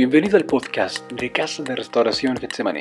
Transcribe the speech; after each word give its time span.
Bienvenido 0.00 0.38
al 0.38 0.46
podcast 0.46 1.12
de 1.12 1.30
Casa 1.30 1.62
de 1.62 1.76
Restauración 1.76 2.34
Getsemaní. 2.38 2.80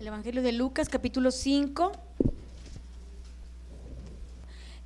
El 0.00 0.06
Evangelio 0.06 0.42
de 0.42 0.52
Lucas 0.52 0.88
capítulo 0.88 1.30
5. 1.30 2.05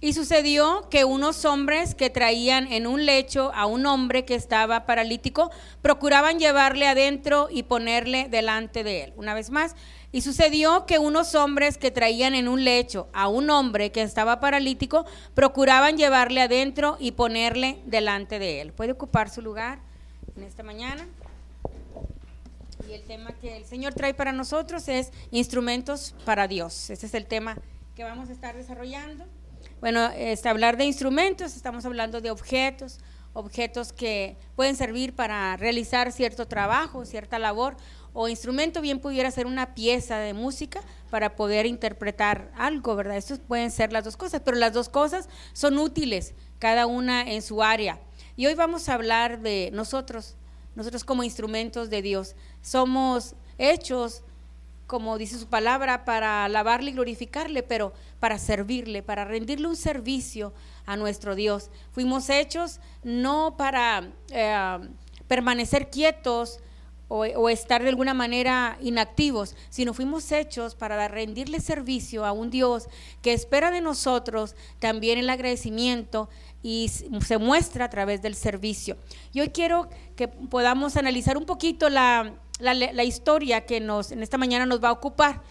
Y 0.03 0.15
sucedió 0.15 0.89
que 0.89 1.05
unos 1.05 1.45
hombres 1.45 1.95
que 1.95 2.09
traían 2.09 2.73
en 2.73 2.87
un 2.87 3.05
lecho 3.05 3.53
a 3.55 3.67
un 3.67 3.85
hombre 3.85 4.25
que 4.25 4.35
estaba 4.35 4.87
paralítico, 4.87 5.51
procuraban 5.83 6.39
llevarle 6.39 6.87
adentro 6.87 7.49
y 7.51 7.65
ponerle 7.65 8.29
delante 8.31 8.83
de 8.83 9.05
él. 9.05 9.13
Una 9.17 9.35
vez 9.35 9.51
más, 9.51 9.77
y 10.11 10.23
sucedió 10.23 10.87
que 10.87 10.99
unos 10.99 11.35
hombres 11.35 11.77
que 11.77 11.91
traían 11.91 12.35
en 12.35 12.49
un 12.49 12.65
lecho 12.65 13.09
a 13.13 13.29
un 13.29 13.51
hombre 13.51 13.93
que 13.93 14.01
estaba 14.01 14.41
paralítico, 14.41 15.05
procuraban 15.35 15.99
llevarle 15.99 16.41
adentro 16.41 16.97
y 16.99 17.13
ponerle 17.13 17.83
delante 17.85 18.39
de 18.39 18.63
él. 18.63 18.73
¿Puede 18.73 18.93
ocupar 18.93 19.29
su 19.29 19.43
lugar 19.43 19.81
en 20.35 20.45
esta 20.45 20.63
mañana? 20.63 21.07
Y 22.89 22.95
el 22.95 23.03
tema 23.03 23.33
que 23.33 23.57
el 23.57 23.67
Señor 23.67 23.95
trae 23.95 24.15
para 24.15 24.33
nosotros 24.33 24.89
es 24.89 25.13
instrumentos 25.31 26.15
para 26.25 26.49
Dios. 26.49 26.89
Ese 26.91 27.07
es 27.07 27.15
el 27.15 27.27
tema 27.27 27.57
que 27.95 28.03
vamos 28.03 28.31
a 28.31 28.33
estar 28.33 28.57
desarrollando. 28.57 29.27
Bueno, 29.81 30.11
este, 30.15 30.51
hablar 30.51 30.77
de 30.77 30.85
instrumentos, 30.85 31.57
estamos 31.57 31.87
hablando 31.87 32.21
de 32.21 32.31
objetos, 32.31 32.99
objetos 33.33 33.95
que 33.95 34.37
pueden 34.55 34.77
servir 34.77 35.15
para 35.15 35.57
realizar 35.57 36.13
cierto 36.13 36.47
trabajo, 36.47 37.07
cierta 37.07 37.39
labor, 37.39 37.79
o 38.13 38.29
instrumento 38.29 38.83
bien 38.83 38.99
pudiera 39.01 39.31
ser 39.31 39.47
una 39.47 39.75
pieza 39.75 40.19
de 40.19 40.35
música 40.35 40.83
para 41.09 41.35
poder 41.35 41.65
interpretar 41.65 42.53
algo, 42.59 42.95
¿verdad? 42.95 43.17
Estos 43.17 43.39
pueden 43.39 43.71
ser 43.71 43.91
las 43.91 44.05
dos 44.05 44.19
cosas, 44.19 44.43
pero 44.45 44.59
las 44.59 44.75
dos 44.75 44.91
cosas 44.91 45.31
son 45.55 45.79
útiles, 45.79 46.35
cada 46.59 46.85
una 46.85 47.23
en 47.23 47.41
su 47.41 47.63
área. 47.63 48.01
Y 48.37 48.45
hoy 48.45 48.55
vamos 48.55 48.91
a 48.91 48.95
hablar 48.95 49.41
de 49.41 49.71
nosotros, 49.73 50.37
nosotros 50.75 51.05
como 51.05 51.23
instrumentos 51.23 51.89
de 51.89 52.03
Dios. 52.03 52.37
Somos 52.61 53.35
hechos 53.57 54.25
como 54.91 55.19
dice 55.19 55.39
su 55.39 55.47
palabra, 55.47 56.05
para 56.05 56.45
alabarle 56.45 56.91
y 56.91 56.95
glorificarle, 56.95 57.63
pero 57.63 57.93
para 58.19 58.41
servirle, 58.41 59.05
para 59.05 59.25
rendirle 59.25 59.69
un 59.69 59.77
servicio 59.77 60.53
a 60.85 60.97
nuestro 60.97 61.37
Dios. 61.37 61.71
Fuimos 61.93 62.29
hechos 62.29 62.81
no 63.05 63.55
para 63.57 64.11
eh, 64.31 64.79
permanecer 65.29 65.91
quietos 65.91 66.59
o, 67.07 67.19
o, 67.19 67.49
estar 67.49 67.85
de 67.85 67.89
alguna 67.89 68.15
manera 68.15 68.79
inactivos, 68.81 69.55
sino 69.69 69.95
fuimos 69.95 70.33
hechos 70.33 70.75
para 70.75 71.07
rendirle 71.07 71.61
servicio 71.61 72.25
a 72.25 72.33
un 72.33 72.51
Dios 72.51 72.89
que 73.23 73.33
espera 73.33 73.71
de 73.71 73.81
nosotros 73.81 74.57
también 74.81 75.21
el 75.21 75.31
agradecimiento 75.31 76.29
y 76.63 76.89
se 76.89 77.39
muestra 77.39 77.87
a 77.87 77.91
través 77.91 78.23
del 78.23 78.35
servicio. 78.35 78.97
Y 79.33 79.41
hoy 79.41 79.49
quiero 79.49 79.89
que 80.17 80.29
podamos 80.29 80.97
analizar 80.97 81.37
un 81.37 81.47
poquito 81.47 81.89
la 81.89 82.35
la, 82.61 83.05
historia 83.05 83.67
que 83.67 83.81
nos, 83.81 84.13
en 84.13 84.23
esta 84.23 84.39
mañana 84.39 84.67
nos 84.67 84.83
va 84.83 84.89
a 84.89 84.93
ocupar. 84.93 85.43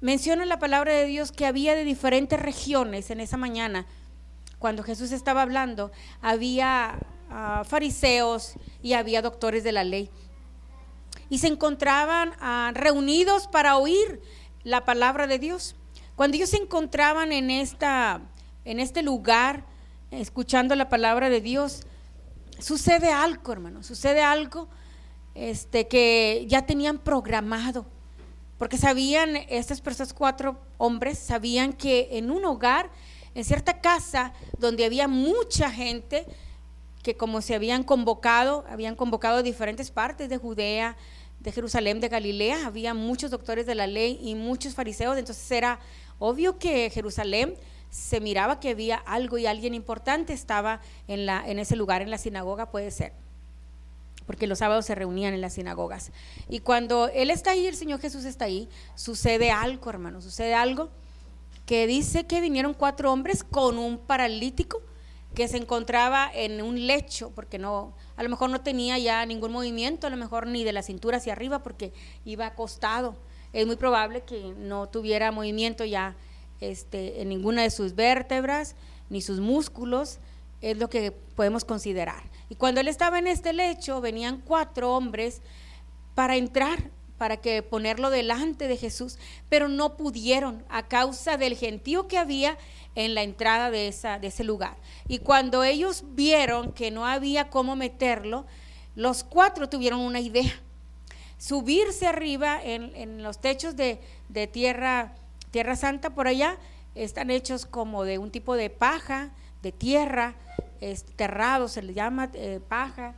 Menciona 0.00 0.46
la 0.46 0.58
palabra 0.58 0.92
de 0.92 1.06
Dios 1.06 1.32
que 1.32 1.46
había 1.46 1.74
de 1.74 1.84
diferentes 1.84 2.40
regiones 2.40 3.10
en 3.10 3.20
esa 3.20 3.36
mañana. 3.36 3.86
Cuando 4.58 4.82
Jesús 4.82 5.12
estaba 5.12 5.42
hablando, 5.42 5.90
había 6.22 6.98
uh, 7.30 7.64
fariseos 7.64 8.54
y 8.82 8.92
había 8.92 9.22
doctores 9.22 9.64
de 9.64 9.72
la 9.72 9.84
ley. 9.84 10.10
Y 11.28 11.38
se 11.38 11.48
encontraban 11.48 12.30
uh, 12.30 12.72
reunidos 12.74 13.48
para 13.48 13.76
oír 13.76 14.20
la 14.62 14.84
palabra 14.84 15.26
de 15.26 15.38
Dios. 15.38 15.74
Cuando 16.16 16.36
ellos 16.36 16.50
se 16.50 16.56
encontraban 16.56 17.32
en, 17.32 17.50
esta, 17.50 18.20
en 18.64 18.80
este 18.80 19.02
lugar, 19.02 19.64
escuchando 20.10 20.74
la 20.74 20.88
palabra 20.88 21.30
de 21.30 21.40
Dios, 21.40 21.82
sucede 22.58 23.12
algo, 23.12 23.52
hermano, 23.52 23.82
sucede 23.82 24.22
algo 24.22 24.68
este, 25.34 25.86
que 25.88 26.44
ya 26.48 26.66
tenían 26.66 26.98
programado, 26.98 27.86
porque 28.58 28.76
sabían, 28.76 29.36
estas 29.48 29.80
personas, 29.80 30.12
cuatro 30.12 30.58
hombres, 30.78 31.18
sabían 31.18 31.72
que 31.72 32.08
en 32.12 32.30
un 32.30 32.44
hogar, 32.44 32.90
en 33.34 33.44
cierta 33.44 33.80
casa 33.80 34.32
donde 34.58 34.84
había 34.84 35.06
mucha 35.06 35.70
gente, 35.70 36.26
que 37.02 37.16
como 37.16 37.40
se 37.40 37.54
habían 37.54 37.84
convocado, 37.84 38.64
habían 38.68 38.96
convocado 38.96 39.36
de 39.38 39.44
diferentes 39.44 39.90
partes 39.90 40.28
de 40.28 40.38
Judea, 40.38 40.96
de 41.38 41.52
Jerusalén, 41.52 42.00
de 42.00 42.08
Galilea, 42.08 42.66
había 42.66 42.94
muchos 42.94 43.30
doctores 43.30 43.64
de 43.64 43.76
la 43.76 43.86
ley 43.86 44.18
y 44.20 44.34
muchos 44.34 44.74
fariseos, 44.74 45.16
entonces 45.16 45.48
era 45.52 45.78
obvio 46.18 46.58
que 46.58 46.90
Jerusalén 46.90 47.54
se 47.90 48.20
miraba 48.20 48.60
que 48.60 48.70
había 48.70 48.96
algo 48.96 49.38
y 49.38 49.46
alguien 49.46 49.74
importante 49.74 50.32
estaba 50.32 50.80
en, 51.06 51.26
la, 51.26 51.48
en 51.48 51.58
ese 51.58 51.76
lugar, 51.76 52.02
en 52.02 52.10
la 52.10 52.18
sinagoga 52.18 52.70
puede 52.70 52.90
ser 52.90 53.12
porque 54.28 54.46
los 54.46 54.58
sábados 54.58 54.84
se 54.84 54.94
reunían 54.94 55.32
en 55.32 55.40
las 55.40 55.54
sinagogas. 55.54 56.12
Y 56.50 56.60
cuando 56.60 57.08
Él 57.08 57.30
está 57.30 57.52
ahí, 57.52 57.66
el 57.66 57.74
Señor 57.74 57.98
Jesús 57.98 58.26
está 58.26 58.44
ahí, 58.44 58.68
sucede 58.94 59.50
algo, 59.50 59.88
hermano, 59.88 60.20
sucede 60.20 60.52
algo 60.52 60.90
que 61.64 61.86
dice 61.86 62.26
que 62.26 62.42
vinieron 62.42 62.74
cuatro 62.74 63.10
hombres 63.10 63.42
con 63.42 63.78
un 63.78 63.96
paralítico 63.96 64.82
que 65.34 65.48
se 65.48 65.56
encontraba 65.56 66.30
en 66.34 66.60
un 66.60 66.86
lecho, 66.86 67.30
porque 67.34 67.58
no, 67.58 67.94
a 68.16 68.22
lo 68.22 68.28
mejor 68.28 68.50
no 68.50 68.60
tenía 68.60 68.98
ya 68.98 69.24
ningún 69.24 69.50
movimiento, 69.50 70.06
a 70.06 70.10
lo 70.10 70.18
mejor 70.18 70.46
ni 70.46 70.62
de 70.62 70.74
la 70.74 70.82
cintura 70.82 71.16
hacia 71.16 71.32
arriba, 71.32 71.62
porque 71.62 71.94
iba 72.26 72.44
acostado. 72.44 73.16
Es 73.54 73.66
muy 73.66 73.76
probable 73.76 74.22
que 74.22 74.52
no 74.58 74.88
tuviera 74.90 75.32
movimiento 75.32 75.86
ya 75.86 76.16
este, 76.60 77.22
en 77.22 77.28
ninguna 77.28 77.62
de 77.62 77.70
sus 77.70 77.94
vértebras, 77.94 78.74
ni 79.10 79.22
sus 79.22 79.40
músculos, 79.40 80.18
es 80.60 80.76
lo 80.78 80.88
que 80.88 81.12
podemos 81.12 81.64
considerar. 81.64 82.22
Y 82.48 82.56
cuando 82.56 82.80
él 82.80 82.88
estaba 82.88 83.18
en 83.18 83.26
este 83.26 83.52
lecho, 83.52 84.00
venían 84.00 84.40
cuatro 84.44 84.94
hombres 84.94 85.40
para 86.14 86.36
entrar, 86.36 86.90
para 87.16 87.36
que 87.38 87.62
ponerlo 87.62 88.10
delante 88.10 88.68
de 88.68 88.76
Jesús, 88.76 89.18
pero 89.48 89.68
no 89.68 89.96
pudieron 89.96 90.64
a 90.68 90.86
causa 90.88 91.36
del 91.36 91.56
gentío 91.56 92.08
que 92.08 92.18
había 92.18 92.56
en 92.94 93.14
la 93.14 93.22
entrada 93.22 93.70
de, 93.70 93.88
esa, 93.88 94.18
de 94.18 94.28
ese 94.28 94.44
lugar. 94.44 94.76
Y 95.06 95.18
cuando 95.18 95.62
ellos 95.64 96.04
vieron 96.14 96.72
que 96.72 96.90
no 96.90 97.06
había 97.06 97.50
cómo 97.50 97.76
meterlo, 97.76 98.46
los 98.94 99.22
cuatro 99.24 99.68
tuvieron 99.68 100.00
una 100.00 100.20
idea. 100.20 100.60
Subirse 101.38 102.06
arriba 102.06 102.60
en, 102.62 102.94
en 102.96 103.22
los 103.22 103.40
techos 103.40 103.76
de, 103.76 104.00
de 104.28 104.48
tierra, 104.48 105.14
tierra 105.50 105.76
Santa 105.76 106.10
por 106.10 106.28
allá, 106.28 106.58
están 106.94 107.30
hechos 107.30 107.66
como 107.66 108.04
de 108.04 108.18
un 108.18 108.30
tipo 108.30 108.56
de 108.56 108.70
paja, 108.70 109.30
de 109.62 109.72
tierra, 109.72 110.34
terrado, 111.16 111.68
se 111.68 111.82
le 111.82 111.94
llama 111.94 112.30
eh, 112.34 112.60
paja. 112.68 113.14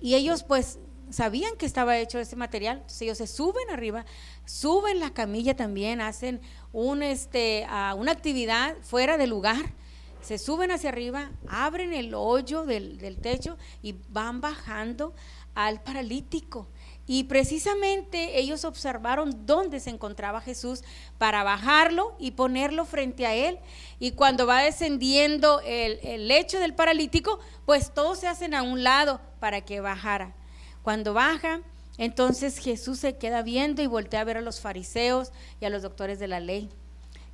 Y 0.00 0.14
ellos 0.14 0.42
pues 0.42 0.78
sabían 1.10 1.56
que 1.56 1.66
estaba 1.66 1.98
hecho 1.98 2.18
ese 2.18 2.36
material, 2.36 2.76
entonces 2.78 3.02
ellos 3.02 3.18
se 3.18 3.26
suben 3.26 3.70
arriba, 3.70 4.04
suben 4.44 5.00
la 5.00 5.10
camilla 5.10 5.56
también, 5.56 6.00
hacen 6.00 6.40
un, 6.72 7.02
este, 7.02 7.66
una 7.96 8.12
actividad 8.12 8.76
fuera 8.82 9.16
del 9.16 9.30
lugar, 9.30 9.74
se 10.20 10.36
suben 10.38 10.70
hacia 10.70 10.90
arriba, 10.90 11.30
abren 11.48 11.92
el 11.94 12.14
hoyo 12.14 12.64
del, 12.64 12.98
del 12.98 13.18
techo 13.18 13.56
y 13.82 13.94
van 14.10 14.40
bajando 14.40 15.14
al 15.54 15.80
paralítico. 15.82 16.68
Y 17.10 17.24
precisamente 17.24 18.38
ellos 18.38 18.66
observaron 18.66 19.46
dónde 19.46 19.80
se 19.80 19.88
encontraba 19.88 20.42
Jesús 20.42 20.84
para 21.16 21.42
bajarlo 21.42 22.14
y 22.20 22.32
ponerlo 22.32 22.84
frente 22.84 23.24
a 23.26 23.34
él. 23.34 23.58
Y 23.98 24.12
cuando 24.12 24.46
va 24.46 24.60
descendiendo 24.60 25.60
el, 25.64 25.98
el 26.02 26.28
lecho 26.28 26.60
del 26.60 26.74
paralítico, 26.74 27.40
pues 27.64 27.94
todos 27.94 28.18
se 28.18 28.28
hacen 28.28 28.54
a 28.54 28.62
un 28.62 28.84
lado 28.84 29.22
para 29.40 29.62
que 29.62 29.80
bajara. 29.80 30.36
Cuando 30.82 31.14
baja, 31.14 31.62
entonces 31.96 32.58
Jesús 32.58 32.98
se 32.98 33.16
queda 33.16 33.42
viendo 33.42 33.80
y 33.80 33.86
voltea 33.86 34.20
a 34.20 34.24
ver 34.24 34.36
a 34.36 34.42
los 34.42 34.60
fariseos 34.60 35.32
y 35.60 35.64
a 35.64 35.70
los 35.70 35.82
doctores 35.82 36.18
de 36.18 36.28
la 36.28 36.40
ley. 36.40 36.68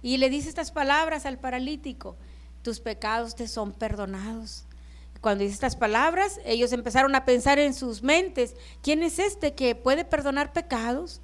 Y 0.02 0.18
le 0.18 0.30
dice 0.30 0.48
estas 0.48 0.70
palabras 0.70 1.26
al 1.26 1.38
paralítico, 1.38 2.16
tus 2.62 2.78
pecados 2.78 3.34
te 3.34 3.48
son 3.48 3.72
perdonados. 3.72 4.63
Cuando 5.24 5.42
dice 5.42 5.54
estas 5.54 5.74
palabras, 5.74 6.38
ellos 6.44 6.70
empezaron 6.74 7.14
a 7.14 7.24
pensar 7.24 7.58
en 7.58 7.72
sus 7.72 8.02
mentes, 8.02 8.54
¿quién 8.82 9.02
es 9.02 9.18
este 9.18 9.54
que 9.54 9.74
puede 9.74 10.04
perdonar 10.04 10.52
pecados? 10.52 11.22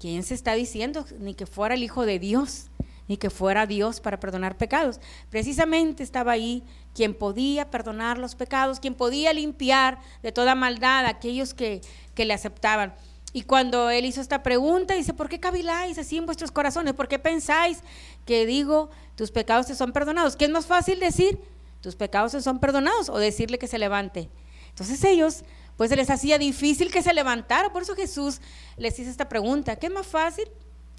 ¿Quién 0.00 0.24
se 0.24 0.34
está 0.34 0.54
diciendo? 0.54 1.06
Ni 1.20 1.34
que 1.34 1.46
fuera 1.46 1.76
el 1.76 1.84
Hijo 1.84 2.04
de 2.04 2.18
Dios, 2.18 2.72
ni 3.06 3.16
que 3.16 3.30
fuera 3.30 3.66
Dios 3.66 4.00
para 4.00 4.18
perdonar 4.18 4.56
pecados. 4.56 4.98
Precisamente 5.30 6.02
estaba 6.02 6.32
ahí 6.32 6.64
quien 6.92 7.14
podía 7.14 7.70
perdonar 7.70 8.18
los 8.18 8.34
pecados, 8.34 8.80
quien 8.80 8.96
podía 8.96 9.32
limpiar 9.32 10.00
de 10.24 10.32
toda 10.32 10.56
maldad 10.56 11.04
a 11.04 11.10
aquellos 11.10 11.54
que, 11.54 11.82
que 12.16 12.24
le 12.24 12.34
aceptaban. 12.34 12.94
Y 13.32 13.42
cuando 13.42 13.90
él 13.90 14.06
hizo 14.06 14.20
esta 14.20 14.42
pregunta, 14.42 14.94
dice, 14.94 15.14
¿por 15.14 15.28
qué 15.28 15.38
caviláis 15.38 15.98
así 15.98 16.16
en 16.16 16.26
vuestros 16.26 16.50
corazones? 16.50 16.94
¿Por 16.94 17.06
qué 17.06 17.20
pensáis 17.20 17.78
que 18.26 18.44
digo, 18.44 18.90
tus 19.14 19.30
pecados 19.30 19.66
te 19.68 19.76
son 19.76 19.92
perdonados? 19.92 20.34
¿Qué 20.34 20.46
es 20.46 20.50
más 20.50 20.66
fácil 20.66 20.98
decir? 20.98 21.38
Tus 21.80 21.96
pecados 21.96 22.32
son 22.42 22.58
perdonados 22.58 23.08
o 23.08 23.18
decirle 23.18 23.58
que 23.58 23.66
se 23.66 23.78
levante. 23.78 24.28
Entonces 24.68 25.02
ellos, 25.04 25.44
pues 25.76 25.90
se 25.90 25.96
les 25.96 26.10
hacía 26.10 26.38
difícil 26.38 26.90
que 26.90 27.02
se 27.02 27.12
levantaran. 27.12 27.72
Por 27.72 27.82
eso 27.82 27.94
Jesús 27.94 28.40
les 28.76 28.98
hizo 28.98 29.10
esta 29.10 29.28
pregunta, 29.28 29.76
¿qué 29.76 29.86
es 29.86 29.92
más 29.92 30.06
fácil? 30.06 30.48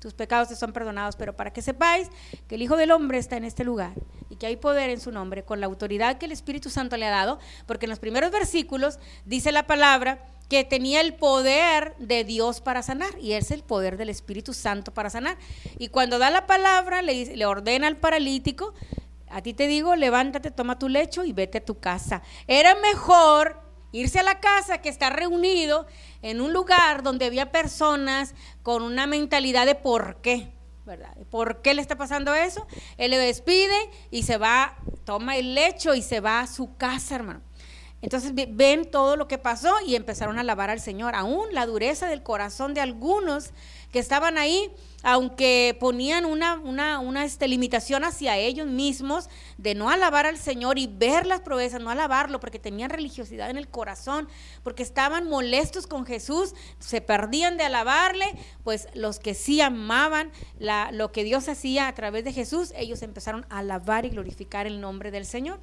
Tus 0.01 0.13
pecados 0.13 0.47
te 0.47 0.55
son 0.55 0.71
perdonados, 0.71 1.15
pero 1.17 1.35
para 1.35 1.51
que 1.51 1.61
sepáis 1.61 2.07
que 2.47 2.55
el 2.55 2.61
Hijo 2.61 2.77
del 2.77 2.91
Hombre 2.91 3.17
está 3.17 3.35
en 3.35 3.43
este 3.43 3.65
lugar 3.65 3.93
y 4.29 4.37
que 4.37 4.47
hay 4.47 4.55
poder 4.55 4.89
en 4.89 5.01
su 5.01 5.11
nombre, 5.11 5.43
con 5.43 5.59
la 5.59 5.65
autoridad 5.65 6.17
que 6.17 6.25
el 6.25 6.31
Espíritu 6.31 6.69
Santo 6.69 6.95
le 6.95 7.05
ha 7.05 7.09
dado, 7.09 7.39
porque 7.65 7.85
en 7.85 7.89
los 7.89 7.99
primeros 7.99 8.31
versículos 8.31 8.99
dice 9.25 9.51
la 9.51 9.67
palabra 9.67 10.25
que 10.47 10.63
tenía 10.63 11.01
el 11.01 11.15
poder 11.15 11.95
de 11.99 12.23
Dios 12.23 12.61
para 12.61 12.81
sanar, 12.81 13.11
y 13.19 13.33
es 13.33 13.51
el 13.51 13.61
poder 13.61 13.97
del 13.97 14.09
Espíritu 14.09 14.53
Santo 14.53 14.93
para 14.93 15.09
sanar. 15.09 15.37
Y 15.77 15.89
cuando 15.89 16.17
da 16.17 16.29
la 16.31 16.47
palabra, 16.47 17.01
le 17.01 17.45
ordena 17.45 17.87
al 17.87 17.97
paralítico, 17.97 18.73
a 19.29 19.41
ti 19.41 19.53
te 19.53 19.67
digo, 19.67 19.95
levántate, 19.95 20.51
toma 20.51 20.79
tu 20.79 20.89
lecho 20.89 21.23
y 21.23 21.33
vete 21.33 21.59
a 21.59 21.65
tu 21.65 21.79
casa. 21.79 22.21
Era 22.47 22.75
mejor 22.75 23.61
irse 23.91 24.19
a 24.19 24.23
la 24.23 24.39
casa 24.39 24.81
que 24.81 24.89
estar 24.89 25.15
reunido 25.15 25.87
en 26.21 26.41
un 26.41 26.53
lugar 26.53 27.03
donde 27.03 27.25
había 27.25 27.51
personas 27.51 28.35
con 28.63 28.83
una 28.83 29.07
mentalidad 29.07 29.65
de 29.65 29.75
por 29.75 30.17
qué, 30.21 30.51
¿verdad? 30.85 31.15
¿Por 31.29 31.61
qué 31.61 31.73
le 31.73 31.81
está 31.81 31.97
pasando 31.97 32.33
eso? 32.33 32.67
Él 32.97 33.11
le 33.11 33.17
despide 33.17 33.89
y 34.11 34.23
se 34.23 34.37
va, 34.37 34.75
toma 35.05 35.37
el 35.37 35.55
lecho 35.55 35.95
y 35.95 36.01
se 36.01 36.19
va 36.19 36.41
a 36.41 36.47
su 36.47 36.75
casa, 36.77 37.15
hermano. 37.15 37.41
Entonces 38.01 38.33
ven 38.33 38.89
todo 38.89 39.17
lo 39.17 39.27
que 39.27 39.37
pasó 39.37 39.73
y 39.85 39.95
empezaron 39.95 40.37
a 40.37 40.41
alabar 40.41 40.69
al 40.69 40.79
Señor. 40.79 41.15
Aún 41.15 41.53
la 41.53 41.65
dureza 41.65 42.07
del 42.07 42.23
corazón 42.23 42.73
de 42.73 42.79
algunos 42.79 43.51
que 43.91 43.99
estaban 43.99 44.37
ahí, 44.37 44.71
aunque 45.03 45.75
ponían 45.79 46.25
una, 46.25 46.59
una, 46.59 46.99
una 46.99 47.25
este, 47.25 47.47
limitación 47.47 48.03
hacia 48.03 48.37
ellos 48.37 48.67
mismos 48.67 49.29
de 49.57 49.73
no 49.75 49.89
alabar 49.89 50.27
al 50.27 50.37
Señor 50.37 50.77
y 50.77 50.87
ver 50.87 51.25
las 51.25 51.41
proezas, 51.41 51.81
no 51.81 51.89
alabarlo, 51.89 52.39
porque 52.39 52.59
tenían 52.59 52.89
religiosidad 52.89 53.49
en 53.49 53.57
el 53.57 53.67
corazón, 53.67 54.29
porque 54.63 54.83
estaban 54.83 55.27
molestos 55.27 55.87
con 55.87 56.05
Jesús, 56.05 56.53
se 56.79 57.01
perdían 57.01 57.57
de 57.57 57.63
alabarle, 57.63 58.25
pues 58.63 58.87
los 58.93 59.19
que 59.19 59.33
sí 59.33 59.59
amaban 59.59 60.31
lo 60.91 61.11
que 61.11 61.23
Dios 61.23 61.49
hacía 61.49 61.87
a 61.87 61.95
través 61.95 62.23
de 62.23 62.31
Jesús, 62.31 62.71
ellos 62.77 63.01
empezaron 63.01 63.45
a 63.49 63.59
alabar 63.59 64.05
y 64.05 64.09
glorificar 64.09 64.67
el 64.67 64.79
nombre 64.79 65.11
del 65.11 65.25
Señor. 65.25 65.59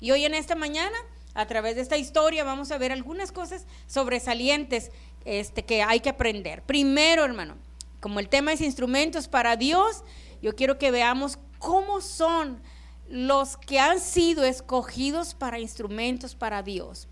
Y 0.00 0.10
hoy 0.10 0.24
en 0.24 0.34
esta 0.34 0.54
mañana 0.54 0.96
a 1.38 1.46
través 1.46 1.76
de 1.76 1.82
esta 1.82 1.96
historia 1.96 2.42
vamos 2.42 2.72
a 2.72 2.78
ver 2.78 2.90
algunas 2.90 3.30
cosas 3.30 3.64
sobresalientes 3.86 4.90
este, 5.24 5.64
que 5.64 5.84
hay 5.84 6.00
que 6.00 6.08
aprender. 6.08 6.62
Primero, 6.62 7.24
hermano, 7.24 7.54
como 8.00 8.18
el 8.18 8.28
tema 8.28 8.52
es 8.52 8.60
instrumentos 8.60 9.28
para 9.28 9.54
Dios, 9.54 10.02
yo 10.42 10.56
quiero 10.56 10.78
que 10.78 10.90
veamos 10.90 11.38
cómo 11.60 12.00
son 12.00 12.60
los 13.08 13.56
que 13.56 13.78
han 13.78 14.00
sido 14.00 14.42
escogidos 14.42 15.34
para 15.34 15.60
instrumentos 15.60 16.34
para 16.34 16.64
Dios. 16.64 17.06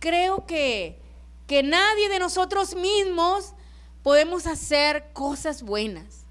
Creo 0.00 0.44
que, 0.44 0.98
que 1.46 1.62
nadie 1.62 2.08
de 2.08 2.18
nosotros 2.18 2.74
mismos 2.74 3.54
podemos 4.02 4.48
hacer 4.48 5.12
cosas 5.12 5.62
buenas. 5.62 6.26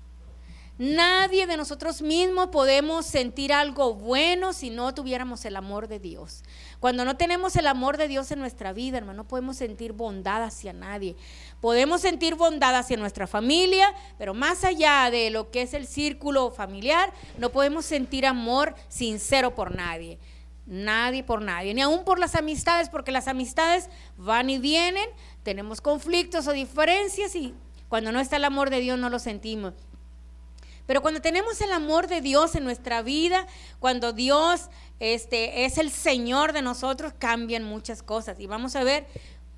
Nadie 0.77 1.48
de 1.48 1.57
nosotros 1.57 2.04
mismos 2.04 2.50
podemos 2.50 3.06
sentir 3.06 3.51
algo 3.51 3.95
bueno 3.95 4.54
si 4.54 4.69
no 4.69 4.94
tuviéramos 4.94 5.44
el 5.45 5.56
amor 5.56 5.88
de 5.88 6.00
Dios. 6.00 6.44
Cuando 6.79 7.06
no 7.06 7.18
tenemos 7.18 7.56
el 7.56 7.65
amor 7.65 7.97
de 7.97 8.07
Dios 8.07 8.31
en 8.31 8.39
nuestra 8.39 8.71
vida, 8.71 8.97
hermano, 8.97 9.24
no 9.24 9.27
podemos 9.27 9.57
sentir 9.57 9.94
bondad 9.94 10.44
hacia 10.44 10.74
nadie. 10.74 11.15
Podemos 11.59 12.01
sentir 12.01 12.35
bondad 12.35 12.75
hacia 12.75 12.97
nuestra 12.97 13.25
familia, 13.25 13.94
pero 14.18 14.33
más 14.33 14.63
allá 14.63 15.09
de 15.09 15.31
lo 15.31 15.50
que 15.50 15.63
es 15.63 15.74
el 15.74 15.88
círculo 15.88 16.51
familiar, 16.51 17.12
no 17.38 17.51
podemos 17.51 17.85
sentir 17.85 18.25
amor 18.25 18.75
sincero 18.89 19.56
por 19.56 19.75
nadie. 19.75 20.19
Nadie 20.68 21.24
por 21.24 21.41
nadie, 21.41 21.74
ni 21.74 21.81
aún 21.81 22.03
por 22.03 22.19
las 22.19 22.35
amistades, 22.35 22.89
porque 22.89 23.12
las 23.12 23.30
amistades 23.30 23.89
van 24.18 24.50
y 24.50 24.59
vienen, 24.59 25.09
tenemos 25.41 25.80
conflictos 25.80 26.45
o 26.45 26.51
diferencias 26.51 27.35
y 27.35 27.56
cuando 27.88 28.12
no 28.12 28.19
está 28.19 28.35
el 28.35 28.44
amor 28.44 28.69
de 28.69 28.81
Dios 28.81 29.00
no 29.00 29.09
lo 29.09 29.18
sentimos. 29.18 29.73
Pero 30.88 31.01
cuando 31.01 31.22
tenemos 31.22 31.60
el 31.62 31.74
amor 31.74 32.07
de 32.07 32.22
Dios 32.22 32.56
en 32.56 32.63
nuestra 32.63 33.01
vida, 33.01 33.45
cuando 33.80 34.13
Dios 34.13 34.69
este, 35.00 35.66
es 35.66 35.78
el 35.78 35.92
Señor 35.92 36.54
de 36.54 36.62
nosotros, 36.62 37.13
cambian 37.19 37.63
muchas 37.63 38.01
cosas. 38.01 38.39
Y 38.39 38.48
vamos 38.48 38.75
a 38.78 38.84
ver 38.86 39.06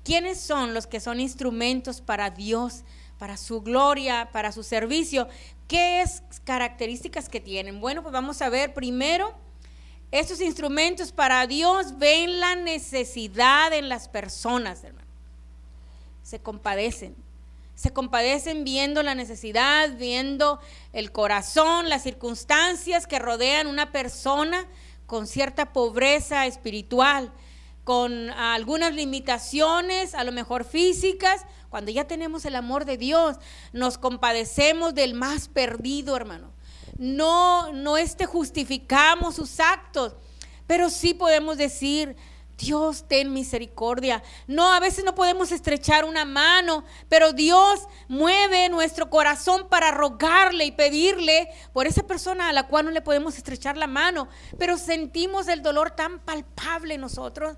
quiénes 0.04 0.40
son 0.40 0.74
los 0.74 0.88
que 0.88 0.98
son 0.98 1.20
instrumentos 1.20 2.00
para 2.00 2.30
Dios, 2.30 2.82
para 3.18 3.36
su 3.36 3.62
gloria, 3.62 4.28
para 4.32 4.50
su 4.50 4.64
servicio. 4.64 5.28
¿Qué 5.68 6.02
es 6.02 6.24
características 6.42 7.28
que 7.28 7.40
tienen? 7.40 7.80
Bueno, 7.80 8.02
pues 8.02 8.12
vamos 8.12 8.42
a 8.42 8.48
ver 8.48 8.74
primero, 8.74 9.32
estos 10.10 10.40
instrumentos 10.40 11.12
para 11.12 11.46
Dios 11.46 11.96
ven 11.98 12.40
la 12.40 12.56
necesidad 12.56 13.72
en 13.72 13.88
las 13.88 14.08
personas, 14.08 14.82
hermano. 14.82 15.06
Se 16.24 16.40
compadecen 16.40 17.14
se 17.80 17.94
compadecen 17.94 18.62
viendo 18.62 19.02
la 19.02 19.14
necesidad, 19.14 19.96
viendo 19.96 20.60
el 20.92 21.12
corazón, 21.12 21.88
las 21.88 22.02
circunstancias 22.02 23.06
que 23.06 23.18
rodean 23.18 23.66
una 23.66 23.90
persona 23.90 24.68
con 25.06 25.26
cierta 25.26 25.72
pobreza 25.72 26.44
espiritual, 26.44 27.32
con 27.82 28.28
algunas 28.28 28.92
limitaciones, 28.92 30.14
a 30.14 30.24
lo 30.24 30.32
mejor 30.32 30.64
físicas. 30.64 31.46
Cuando 31.70 31.90
ya 31.90 32.06
tenemos 32.06 32.44
el 32.44 32.56
amor 32.56 32.84
de 32.84 32.98
Dios, 32.98 33.38
nos 33.72 33.96
compadecemos 33.96 34.94
del 34.94 35.14
más 35.14 35.48
perdido, 35.48 36.14
hermano. 36.14 36.52
No, 36.98 37.72
no 37.72 37.96
este 37.96 38.26
justificamos 38.26 39.36
sus 39.36 39.58
actos, 39.58 40.16
pero 40.66 40.90
sí 40.90 41.14
podemos 41.14 41.56
decir, 41.56 42.14
Dios, 42.60 43.04
ten 43.08 43.32
misericordia. 43.32 44.22
No, 44.46 44.72
a 44.72 44.80
veces 44.80 45.04
no 45.04 45.14
podemos 45.14 45.50
estrechar 45.50 46.04
una 46.04 46.24
mano, 46.24 46.84
pero 47.08 47.32
Dios 47.32 47.88
mueve 48.06 48.68
nuestro 48.68 49.08
corazón 49.08 49.68
para 49.68 49.90
rogarle 49.90 50.66
y 50.66 50.72
pedirle 50.72 51.48
por 51.72 51.86
esa 51.86 52.02
persona 52.02 52.48
a 52.48 52.52
la 52.52 52.66
cual 52.68 52.84
no 52.84 52.90
le 52.90 53.00
podemos 53.00 53.38
estrechar 53.38 53.76
la 53.76 53.86
mano, 53.86 54.28
pero 54.58 54.76
sentimos 54.76 55.48
el 55.48 55.62
dolor 55.62 55.92
tan 55.92 56.18
palpable 56.20 56.98
nosotros. 56.98 57.56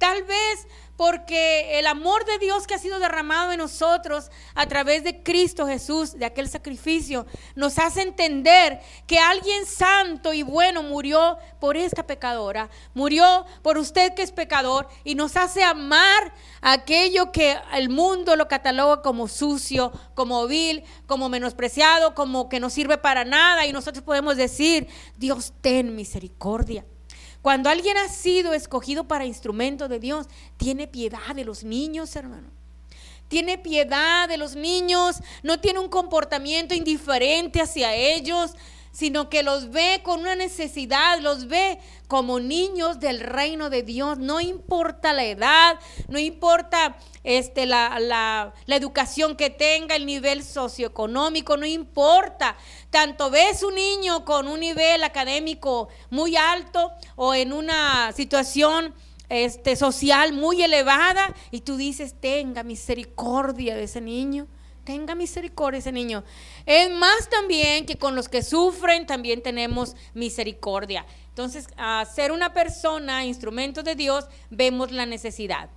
Tal 0.00 0.22
vez 0.22 0.66
porque 0.96 1.78
el 1.78 1.86
amor 1.86 2.24
de 2.24 2.38
Dios 2.38 2.66
que 2.66 2.72
ha 2.72 2.78
sido 2.78 2.98
derramado 2.98 3.52
en 3.52 3.58
nosotros 3.58 4.30
a 4.54 4.66
través 4.66 5.04
de 5.04 5.22
Cristo 5.22 5.66
Jesús, 5.66 6.18
de 6.18 6.24
aquel 6.24 6.48
sacrificio, 6.48 7.26
nos 7.54 7.78
hace 7.78 8.00
entender 8.00 8.80
que 9.06 9.18
alguien 9.18 9.66
santo 9.66 10.32
y 10.32 10.42
bueno 10.42 10.82
murió 10.82 11.36
por 11.60 11.76
esta 11.76 12.06
pecadora, 12.06 12.70
murió 12.94 13.44
por 13.60 13.76
usted 13.76 14.14
que 14.14 14.22
es 14.22 14.32
pecador 14.32 14.88
y 15.04 15.16
nos 15.16 15.36
hace 15.36 15.62
amar 15.62 16.32
aquello 16.62 17.30
que 17.30 17.58
el 17.74 17.90
mundo 17.90 18.36
lo 18.36 18.48
cataloga 18.48 19.02
como 19.02 19.28
sucio, 19.28 19.92
como 20.14 20.46
vil, 20.46 20.82
como 21.06 21.28
menospreciado, 21.28 22.14
como 22.14 22.48
que 22.48 22.58
no 22.58 22.70
sirve 22.70 22.96
para 22.96 23.26
nada 23.26 23.66
y 23.66 23.72
nosotros 23.74 24.02
podemos 24.02 24.38
decir, 24.38 24.88
Dios 25.18 25.52
ten 25.60 25.94
misericordia. 25.94 26.86
Cuando 27.42 27.70
alguien 27.70 27.96
ha 27.96 28.08
sido 28.08 28.52
escogido 28.52 29.04
para 29.04 29.24
instrumento 29.24 29.88
de 29.88 29.98
Dios, 29.98 30.26
tiene 30.56 30.86
piedad 30.86 31.34
de 31.34 31.44
los 31.44 31.64
niños, 31.64 32.14
hermano. 32.16 32.48
Tiene 33.28 33.58
piedad 33.58 34.28
de 34.28 34.36
los 34.36 34.56
niños, 34.56 35.16
no 35.42 35.60
tiene 35.60 35.78
un 35.78 35.88
comportamiento 35.88 36.74
indiferente 36.74 37.62
hacia 37.62 37.94
ellos, 37.94 38.52
sino 38.92 39.30
que 39.30 39.42
los 39.42 39.70
ve 39.70 40.00
con 40.02 40.20
una 40.20 40.34
necesidad, 40.34 41.20
los 41.20 41.46
ve 41.46 41.78
como 42.08 42.40
niños 42.40 42.98
del 42.98 43.20
reino 43.20 43.70
de 43.70 43.84
Dios. 43.84 44.18
No 44.18 44.40
importa 44.40 45.12
la 45.12 45.24
edad, 45.24 45.78
no 46.08 46.18
importa 46.18 46.96
este, 47.24 47.66
la, 47.66 47.98
la, 48.00 48.54
la 48.66 48.76
educación 48.76 49.36
que 49.36 49.50
tenga, 49.50 49.96
el 49.96 50.06
nivel 50.06 50.42
socioeconómico, 50.42 51.56
no 51.56 51.66
importa. 51.66 52.56
Tanto 52.90 53.30
ves 53.30 53.62
un 53.62 53.74
niño 53.74 54.24
con 54.24 54.48
un 54.48 54.60
nivel 54.60 55.04
académico 55.04 55.88
muy 56.10 56.36
alto 56.36 56.92
o 57.16 57.34
en 57.34 57.52
una 57.52 58.12
situación 58.12 58.94
este, 59.28 59.76
social 59.76 60.32
muy 60.32 60.62
elevada 60.62 61.34
y 61.50 61.60
tú 61.60 61.76
dices, 61.76 62.14
tenga 62.20 62.62
misericordia 62.62 63.74
de 63.74 63.84
ese 63.84 64.00
niño 64.00 64.46
tenga 64.84 65.14
misericordia 65.14 65.78
ese 65.78 65.92
niño. 65.92 66.24
Es 66.66 66.90
más 66.90 67.28
también 67.28 67.86
que 67.86 67.96
con 67.96 68.16
los 68.16 68.28
que 68.28 68.42
sufren 68.42 69.06
también 69.06 69.40
tenemos 69.40 69.94
misericordia. 70.14 71.06
Entonces, 71.28 71.68
a 71.76 72.04
ser 72.04 72.32
una 72.32 72.52
persona, 72.52 73.24
instrumento 73.24 73.84
de 73.84 73.94
Dios, 73.94 74.26
vemos 74.50 74.90
la 74.90 75.06
necesidad. 75.06 75.70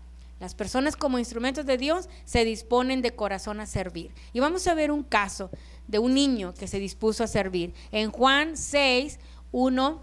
Las 0.43 0.55
personas 0.55 0.97
como 0.97 1.19
instrumentos 1.19 1.65
de 1.65 1.77
Dios 1.77 2.09
se 2.25 2.43
disponen 2.43 3.01
de 3.01 3.15
corazón 3.15 3.61
a 3.61 3.65
servir. 3.65 4.11
Y 4.33 4.41
vamos 4.41 4.67
a 4.67 4.73
ver 4.73 4.91
un 4.91 5.01
caso 5.01 5.49
de 5.87 5.99
un 5.99 6.13
niño 6.13 6.53
que 6.53 6.67
se 6.67 6.79
dispuso 6.79 7.23
a 7.23 7.27
servir. 7.27 7.73
En 7.93 8.11
Juan 8.11 8.57
6, 8.57 9.19
1 9.53 10.01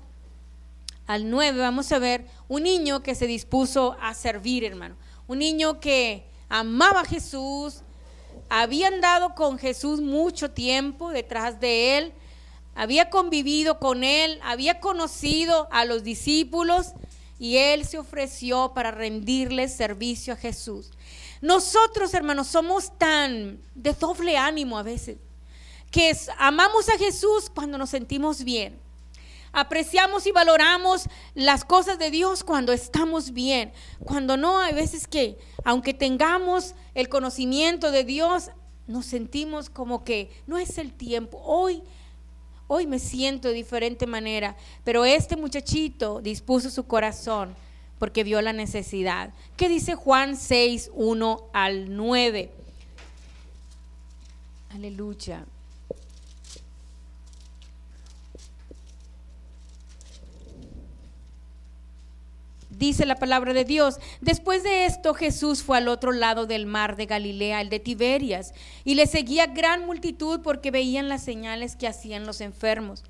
al 1.07 1.29
9 1.29 1.59
vamos 1.59 1.93
a 1.93 1.99
ver 1.99 2.25
un 2.49 2.63
niño 2.63 3.03
que 3.03 3.15
se 3.15 3.27
dispuso 3.27 3.99
a 4.01 4.15
servir, 4.15 4.65
hermano. 4.65 4.97
Un 5.29 5.41
niño 5.41 5.79
que 5.79 6.25
amaba 6.49 7.03
a 7.03 7.05
Jesús, 7.05 7.83
había 8.49 8.89
andado 8.89 9.35
con 9.35 9.59
Jesús 9.59 10.01
mucho 10.01 10.53
tiempo 10.53 11.11
detrás 11.11 11.61
de 11.61 11.99
él, 11.99 12.15
había 12.75 13.11
convivido 13.11 13.79
con 13.79 14.05
él, 14.05 14.41
había 14.43 14.81
conocido 14.81 15.69
a 15.71 15.85
los 15.85 16.03
discípulos 16.03 16.95
y 17.41 17.57
él 17.57 17.87
se 17.87 17.99
ofreció 17.99 18.73
para 18.75 18.91
rendirle 18.91 19.67
servicio 19.67 20.35
a 20.35 20.37
Jesús. 20.37 20.91
Nosotros, 21.41 22.13
hermanos, 22.13 22.49
somos 22.49 22.97
tan 22.99 23.59
de 23.75 23.95
doble 23.95 24.37
ánimo 24.37 24.79
a 24.79 24.83
veces, 24.83 25.17
que 25.91 26.15
amamos 26.37 26.91
a 26.91 26.99
Jesús 26.99 27.51
cuando 27.53 27.79
nos 27.79 27.89
sentimos 27.89 28.45
bien. 28.45 28.79
Apreciamos 29.53 30.27
y 30.27 30.33
valoramos 30.33 31.07
las 31.35 31.65
cosas 31.65 31.99
de 31.99 32.11
Dios 32.11 32.45
cuando 32.45 32.73
estamos 32.73 33.33
bien. 33.33 33.73
Cuando 34.05 34.37
no, 34.37 34.61
hay 34.61 34.75
veces 34.75 35.09
que, 35.09 35.39
aunque 35.65 35.95
tengamos 35.95 36.75
el 36.95 37.09
conocimiento 37.09 37.91
de 37.91 38.05
Dios, 38.05 38.51
nos 38.87 39.07
sentimos 39.07 39.71
como 39.71 40.05
que 40.05 40.31
no 40.47 40.59
es 40.59 40.77
el 40.77 40.93
tiempo. 40.93 41.41
Hoy, 41.43 41.83
hoy 42.73 42.87
me 42.87 43.01
siento 43.01 43.49
de 43.49 43.55
diferente 43.55 44.07
manera. 44.07 44.57
Pero 44.85 45.05
este 45.05 45.35
muchachito 45.35 46.21
dispuso 46.21 46.71
su 46.71 46.87
corazón 46.87 47.57
porque 47.99 48.23
vio 48.23 48.41
la 48.41 48.53
necesidad. 48.53 49.35
¿Qué 49.57 49.69
dice 49.69 49.97
Juan 49.97 50.37
6, 50.37 50.93
1 50.95 51.51
al 51.53 51.97
9? 51.97 52.53
Aleluya. 54.73 55.45
Dice 62.81 63.07
la 63.07 63.15
palabra 63.15 63.53
de 63.53 63.65
Dios. 63.65 64.01
Después 64.21 64.65
de 64.65 64.87
esto 64.87 65.15
Jesús 65.15 65.63
fue 65.63 65.79
al 65.79 65.87
otro 65.87 66.11
lado 66.11 66.47
del 66.47 66.67
mar 66.67 66.97
de 66.97 67.07
Galilea, 67.07 67.61
el 67.61 67.69
de 67.69 67.79
Tiberias, 67.79 68.55
y 68.85 68.95
le 68.95 69.07
seguía 69.07 69.47
gran 69.47 69.87
multitud 69.87 70.41
porque 70.43 70.73
veían 70.73 71.09
las 71.09 71.23
señales 71.23 71.77
que 71.77 71.87
hacían 71.87 72.27
los 72.27 72.41
enfermos. 72.41 73.05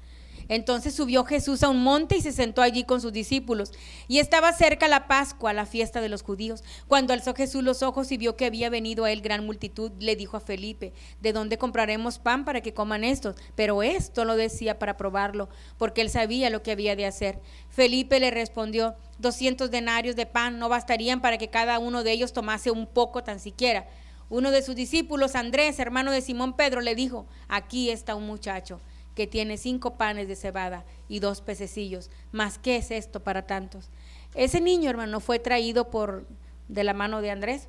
Entonces 0.51 0.95
subió 0.95 1.25
Jesús 1.25 1.63
a 1.63 1.69
un 1.69 1.81
monte 1.81 2.17
y 2.17 2.23
se 2.23 2.33
sentó 2.33 2.61
allí 2.61 2.83
con 2.83 3.01
sus 3.01 3.13
discípulos. 3.13 3.71
Y 4.09 4.19
estaba 4.19 4.53
cerca 4.53 4.89
la 4.89 5.07
Pascua, 5.07 5.53
la 5.53 5.65
fiesta 5.65 6.01
de 6.01 6.09
los 6.09 6.23
judíos. 6.23 6.65
Cuando 6.89 7.13
alzó 7.13 7.35
Jesús 7.35 7.63
los 7.63 7.85
ojos 7.85 8.11
y 8.11 8.17
vio 8.17 8.37
que 8.37 8.47
había 8.47 8.69
venido 8.69 9.05
a 9.05 9.13
él 9.13 9.21
gran 9.21 9.47
multitud, 9.47 9.93
le 10.01 10.17
dijo 10.17 10.37
a 10.37 10.41
Felipe, 10.41 10.93
¿de 11.21 11.33
dónde 11.33 11.57
compraremos 11.57 12.19
pan 12.19 12.45
para 12.45 12.63
que 12.63 12.75
coman 12.75 13.05
estos? 13.05 13.37
Pero 13.55 13.85
esto 13.85 14.25
lo 14.25 14.35
decía 14.35 14.81
para 14.81 14.97
probarlo, 14.97 15.49
porque 15.79 16.01
él 16.01 16.11
sabía 16.11 16.51
lo 16.51 16.65
que 16.65 16.73
había 16.73 16.97
de 16.97 17.07
hacer. 17.07 17.39
Felipe 17.69 18.19
le 18.19 18.33
respondió, 18.33 18.97
doscientos 19.21 19.71
denarios 19.71 20.17
de 20.17 20.27
pan 20.27 20.59
no 20.59 20.69
bastarían 20.69 21.21
para 21.21 21.39
que 21.39 21.49
cada 21.49 21.79
uno 21.79 22.03
de 22.03 22.11
ellos 22.11 22.33
tomase 22.33 22.73
un 22.73 22.89
poco 22.89 23.23
tan 23.23 23.39
siquiera. 23.39 23.87
Uno 24.29 24.51
de 24.51 24.63
sus 24.63 24.75
discípulos, 24.75 25.37
Andrés, 25.37 25.79
hermano 25.79 26.11
de 26.11 26.23
Simón 26.23 26.57
Pedro, 26.57 26.81
le 26.81 26.97
dijo, 26.97 27.27
aquí 27.47 27.91
está 27.91 28.17
un 28.17 28.27
muchacho 28.27 28.81
que 29.15 29.27
tiene 29.27 29.57
cinco 29.57 29.97
panes 29.97 30.29
de 30.29 30.37
cebada 30.37 30.85
y 31.09 31.21
dos 31.21 31.41
pececillos. 31.41 32.11
Más 32.33 32.59
qué 32.59 32.77
es 32.77 32.91
esto 32.91 33.21
para 33.21 33.47
tantos. 33.47 33.89
Ese 34.35 34.61
niño, 34.61 34.91
hermano, 34.91 35.21
fue 35.21 35.39
traído 35.39 35.91
por 35.91 36.27
de 36.69 36.85
la 36.85 36.95
mano 36.95 37.21
de 37.21 37.31
Andrés, 37.31 37.69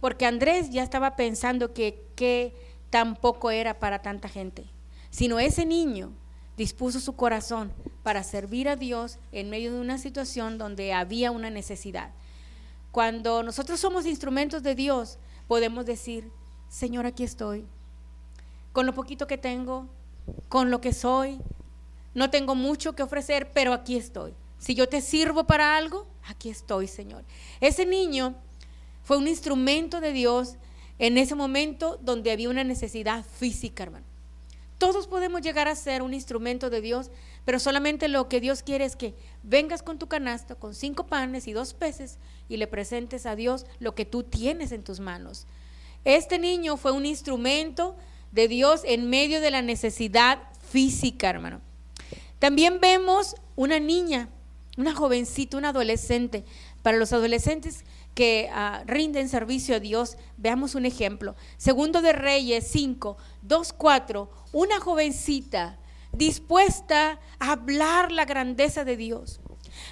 porque 0.00 0.26
Andrés 0.26 0.70
ya 0.70 0.82
estaba 0.82 1.16
pensando 1.16 1.72
que, 1.72 2.04
que 2.14 2.54
tampoco 2.90 3.50
era 3.50 3.78
para 3.78 4.02
tanta 4.02 4.28
gente, 4.28 4.64
sino 5.10 5.38
ese 5.38 5.64
niño 5.64 6.12
dispuso 6.56 7.00
su 7.00 7.14
corazón 7.14 7.72
para 8.02 8.22
servir 8.22 8.68
a 8.68 8.76
Dios 8.76 9.18
en 9.32 9.50
medio 9.50 9.72
de 9.72 9.80
una 9.80 9.98
situación 9.98 10.58
donde 10.58 10.92
había 10.92 11.30
una 11.30 11.50
necesidad. 11.50 12.10
Cuando 12.92 13.42
nosotros 13.42 13.80
somos 13.80 14.06
instrumentos 14.06 14.62
de 14.62 14.74
Dios, 14.74 15.18
podemos 15.48 15.84
decir, 15.84 16.30
Señor, 16.68 17.06
aquí 17.06 17.24
estoy. 17.24 17.66
Con 18.72 18.86
lo 18.86 18.94
poquito 18.94 19.26
que 19.26 19.38
tengo, 19.38 19.86
con 20.48 20.70
lo 20.70 20.80
que 20.80 20.92
soy. 20.92 21.38
No 22.14 22.30
tengo 22.30 22.54
mucho 22.54 22.94
que 22.94 23.02
ofrecer, 23.02 23.52
pero 23.52 23.72
aquí 23.72 23.96
estoy. 23.96 24.34
Si 24.58 24.74
yo 24.74 24.88
te 24.88 25.00
sirvo 25.00 25.44
para 25.44 25.76
algo, 25.76 26.06
aquí 26.26 26.48
estoy, 26.48 26.86
Señor. 26.86 27.24
Ese 27.60 27.86
niño 27.86 28.34
fue 29.02 29.16
un 29.18 29.28
instrumento 29.28 30.00
de 30.00 30.12
Dios 30.12 30.56
en 30.98 31.18
ese 31.18 31.34
momento 31.34 31.98
donde 32.02 32.30
había 32.30 32.48
una 32.48 32.64
necesidad 32.64 33.24
física, 33.24 33.82
hermano. 33.82 34.06
Todos 34.78 35.06
podemos 35.06 35.40
llegar 35.40 35.68
a 35.68 35.74
ser 35.74 36.02
un 36.02 36.12
instrumento 36.12 36.68
de 36.68 36.82
Dios, 36.82 37.10
pero 37.44 37.58
solamente 37.58 38.08
lo 38.08 38.28
que 38.28 38.40
Dios 38.40 38.62
quiere 38.62 38.84
es 38.84 38.94
que 38.94 39.14
vengas 39.42 39.82
con 39.82 39.98
tu 39.98 40.06
canasta, 40.06 40.54
con 40.54 40.74
cinco 40.74 41.06
panes 41.06 41.46
y 41.48 41.52
dos 41.52 41.72
peces, 41.72 42.18
y 42.48 42.58
le 42.58 42.66
presentes 42.66 43.24
a 43.24 43.36
Dios 43.36 43.64
lo 43.78 43.94
que 43.94 44.04
tú 44.04 44.22
tienes 44.22 44.72
en 44.72 44.84
tus 44.84 45.00
manos. 45.00 45.46
Este 46.04 46.38
niño 46.38 46.76
fue 46.76 46.92
un 46.92 47.06
instrumento 47.06 47.96
de 48.36 48.48
Dios 48.48 48.82
en 48.84 49.08
medio 49.08 49.40
de 49.40 49.50
la 49.50 49.62
necesidad 49.62 50.38
física, 50.70 51.30
hermano. 51.30 51.62
También 52.38 52.80
vemos 52.80 53.34
una 53.56 53.80
niña, 53.80 54.28
una 54.76 54.94
jovencita, 54.94 55.56
una 55.56 55.70
adolescente. 55.70 56.44
Para 56.82 56.98
los 56.98 57.14
adolescentes 57.14 57.84
que 58.14 58.48
ah, 58.52 58.84
rinden 58.86 59.30
servicio 59.30 59.74
a 59.74 59.80
Dios, 59.80 60.18
veamos 60.36 60.74
un 60.74 60.84
ejemplo. 60.84 61.34
Segundo 61.56 62.02
de 62.02 62.12
Reyes 62.12 62.68
5, 62.70 63.16
2, 63.40 63.72
4, 63.72 64.30
una 64.52 64.80
jovencita 64.80 65.78
dispuesta 66.12 67.18
a 67.38 67.52
hablar 67.52 68.12
la 68.12 68.26
grandeza 68.26 68.84
de 68.84 68.98
Dios. 68.98 69.40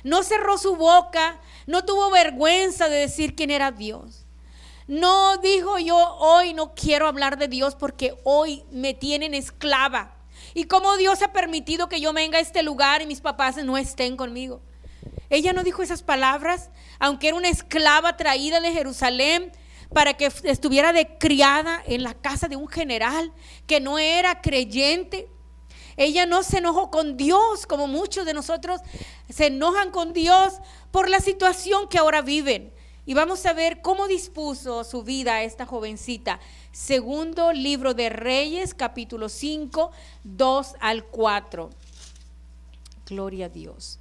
No 0.02 0.22
cerró 0.22 0.58
su 0.58 0.76
boca, 0.76 1.40
no 1.66 1.84
tuvo 1.86 2.10
vergüenza 2.10 2.90
de 2.90 2.98
decir 2.98 3.34
quién 3.34 3.50
era 3.50 3.72
Dios. 3.72 4.23
No 4.86 5.38
dijo 5.38 5.78
yo 5.78 5.96
hoy 5.96 6.52
no 6.52 6.74
quiero 6.74 7.06
hablar 7.06 7.38
de 7.38 7.48
Dios 7.48 7.74
porque 7.74 8.18
hoy 8.24 8.64
me 8.70 8.92
tienen 8.92 9.32
esclava. 9.32 10.14
Y 10.52 10.64
como 10.64 10.96
Dios 10.96 11.22
ha 11.22 11.32
permitido 11.32 11.88
que 11.88 12.00
yo 12.00 12.12
venga 12.12 12.38
a 12.38 12.42
este 12.42 12.62
lugar 12.62 13.00
y 13.00 13.06
mis 13.06 13.20
papás 13.20 13.56
no 13.56 13.78
estén 13.78 14.16
conmigo. 14.16 14.60
Ella 15.30 15.52
no 15.52 15.62
dijo 15.62 15.82
esas 15.82 16.02
palabras, 16.02 16.70
aunque 16.98 17.28
era 17.28 17.36
una 17.36 17.48
esclava 17.48 18.16
traída 18.16 18.60
de 18.60 18.72
Jerusalén 18.72 19.52
para 19.92 20.14
que 20.14 20.30
estuviera 20.44 20.92
de 20.92 21.16
criada 21.18 21.82
en 21.86 22.02
la 22.02 22.14
casa 22.14 22.48
de 22.48 22.56
un 22.56 22.68
general 22.68 23.32
que 23.66 23.80
no 23.80 23.98
era 23.98 24.42
creyente. 24.42 25.28
Ella 25.96 26.26
no 26.26 26.42
se 26.42 26.58
enojó 26.58 26.90
con 26.90 27.16
Dios 27.16 27.66
como 27.66 27.86
muchos 27.86 28.26
de 28.26 28.34
nosotros 28.34 28.80
se 29.28 29.46
enojan 29.46 29.90
con 29.90 30.12
Dios 30.12 30.54
por 30.90 31.08
la 31.08 31.20
situación 31.20 31.88
que 31.88 31.98
ahora 31.98 32.20
viven. 32.20 32.74
Y 33.06 33.14
vamos 33.14 33.44
a 33.44 33.52
ver 33.52 33.82
cómo 33.82 34.08
dispuso 34.08 34.82
su 34.82 35.02
vida 35.02 35.42
esta 35.42 35.66
jovencita. 35.66 36.40
Segundo 36.72 37.52
libro 37.52 37.92
de 37.92 38.08
Reyes, 38.08 38.72
capítulo 38.72 39.28
5, 39.28 39.90
2 40.24 40.74
al 40.80 41.04
4. 41.04 41.70
Gloria 43.06 43.46
a 43.46 43.48
Dios. 43.50 43.98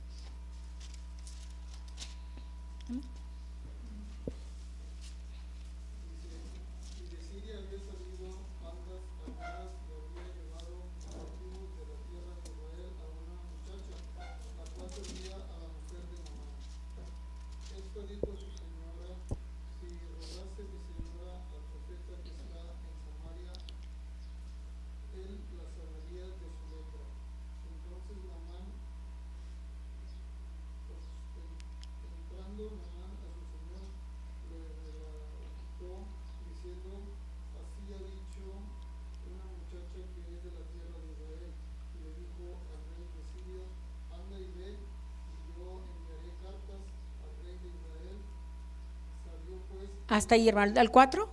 Hasta 50.14 50.36
ahí, 50.36 50.48
hermano. 50.48 50.80
¿Al 50.80 50.92
4? 50.92 51.28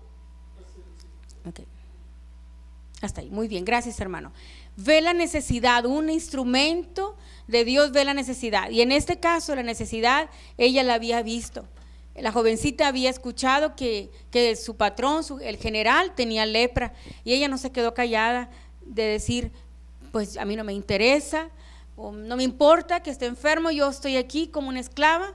Hasta 3.03 3.21
ahí. 3.21 3.29
Muy 3.29 3.47
bien. 3.47 3.67
Gracias, 3.67 4.01
hermano. 4.01 4.33
Ve 4.77 5.03
la 5.03 5.13
necesidad. 5.13 5.85
Un 5.85 6.09
instrumento 6.09 7.15
de 7.47 7.67
Dios 7.67 7.93
ve 7.93 8.07
la 8.07 8.15
necesidad. 8.15 8.71
Y 8.71 8.81
en 8.81 8.91
este 8.91 9.21
caso, 9.21 9.55
la 9.55 9.63
necesidad, 9.63 10.31
ella 10.57 10.83
la 10.83 10.95
había 10.95 11.23
visto. 11.23 11.69
La 12.15 12.33
jovencita 12.33 12.89
había 12.89 13.11
escuchado 13.11 13.77
que, 13.77 14.11
que 14.31 14.57
su 14.57 14.77
patrón, 14.77 15.23
el 15.43 15.59
general, 15.59 16.15
tenía 16.15 16.47
lepra. 16.47 16.95
Y 17.23 17.35
ella 17.35 17.49
no 17.49 17.59
se 17.59 17.73
quedó 17.73 17.93
callada 17.93 18.49
de 18.81 19.03
decir, 19.03 19.53
pues 20.11 20.39
a 20.39 20.47
mí 20.47 20.57
no 20.57 20.65
me 20.65 20.73
interesa, 20.73 21.51
no 21.99 22.35
me 22.35 22.45
importa 22.45 23.03
que 23.03 23.11
esté 23.11 23.27
enfermo, 23.27 23.71
yo 23.71 23.91
estoy 23.91 24.17
aquí 24.17 24.49
como 24.49 24.71
una 24.71 24.81
esclava, 24.81 25.35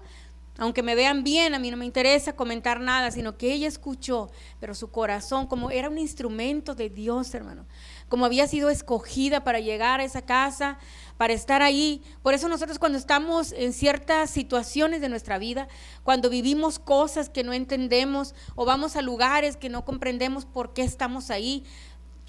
aunque 0.58 0.84
me 0.84 0.96
vean 0.96 1.24
bien, 1.24 1.54
a 1.54 1.60
mí 1.60 1.70
no 1.70 1.78
me 1.78 1.86
interesa 1.86 2.36
comentar 2.36 2.80
nada, 2.80 3.12
sino 3.12 3.38
que 3.38 3.52
ella 3.52 3.68
escuchó, 3.68 4.32
pero 4.60 4.74
su 4.74 4.90
corazón, 4.90 5.48
como 5.48 5.70
era 5.70 5.90
un 5.90 5.98
instrumento 5.98 6.76
de 6.76 6.90
Dios, 6.90 7.34
hermano, 7.34 7.66
como 8.08 8.26
había 8.26 8.48
sido 8.48 8.70
escogida 8.70 9.44
para 9.44 9.60
llegar 9.60 10.00
a 10.00 10.06
esa 10.06 10.22
casa, 10.22 10.78
para 11.18 11.34
estar 11.34 11.62
ahí. 11.62 12.04
Por 12.22 12.34
eso 12.34 12.48
nosotros 12.48 12.80
cuando 12.80 12.98
estamos 12.98 13.52
en 13.52 13.74
ciertas 13.74 14.30
situaciones 14.30 15.02
de 15.02 15.10
nuestra 15.10 15.38
vida, 15.38 15.68
cuando 16.04 16.30
vivimos 16.30 16.80
cosas 16.80 17.30
que 17.30 17.44
no 17.44 17.54
entendemos 17.54 18.36
o 18.56 18.66
vamos 18.66 18.96
a 18.96 19.02
lugares 19.02 19.58
que 19.58 19.70
no 19.70 19.84
comprendemos 19.86 20.46
por 20.46 20.74
qué 20.74 20.84
estamos 20.84 21.32
ahí, 21.32 21.66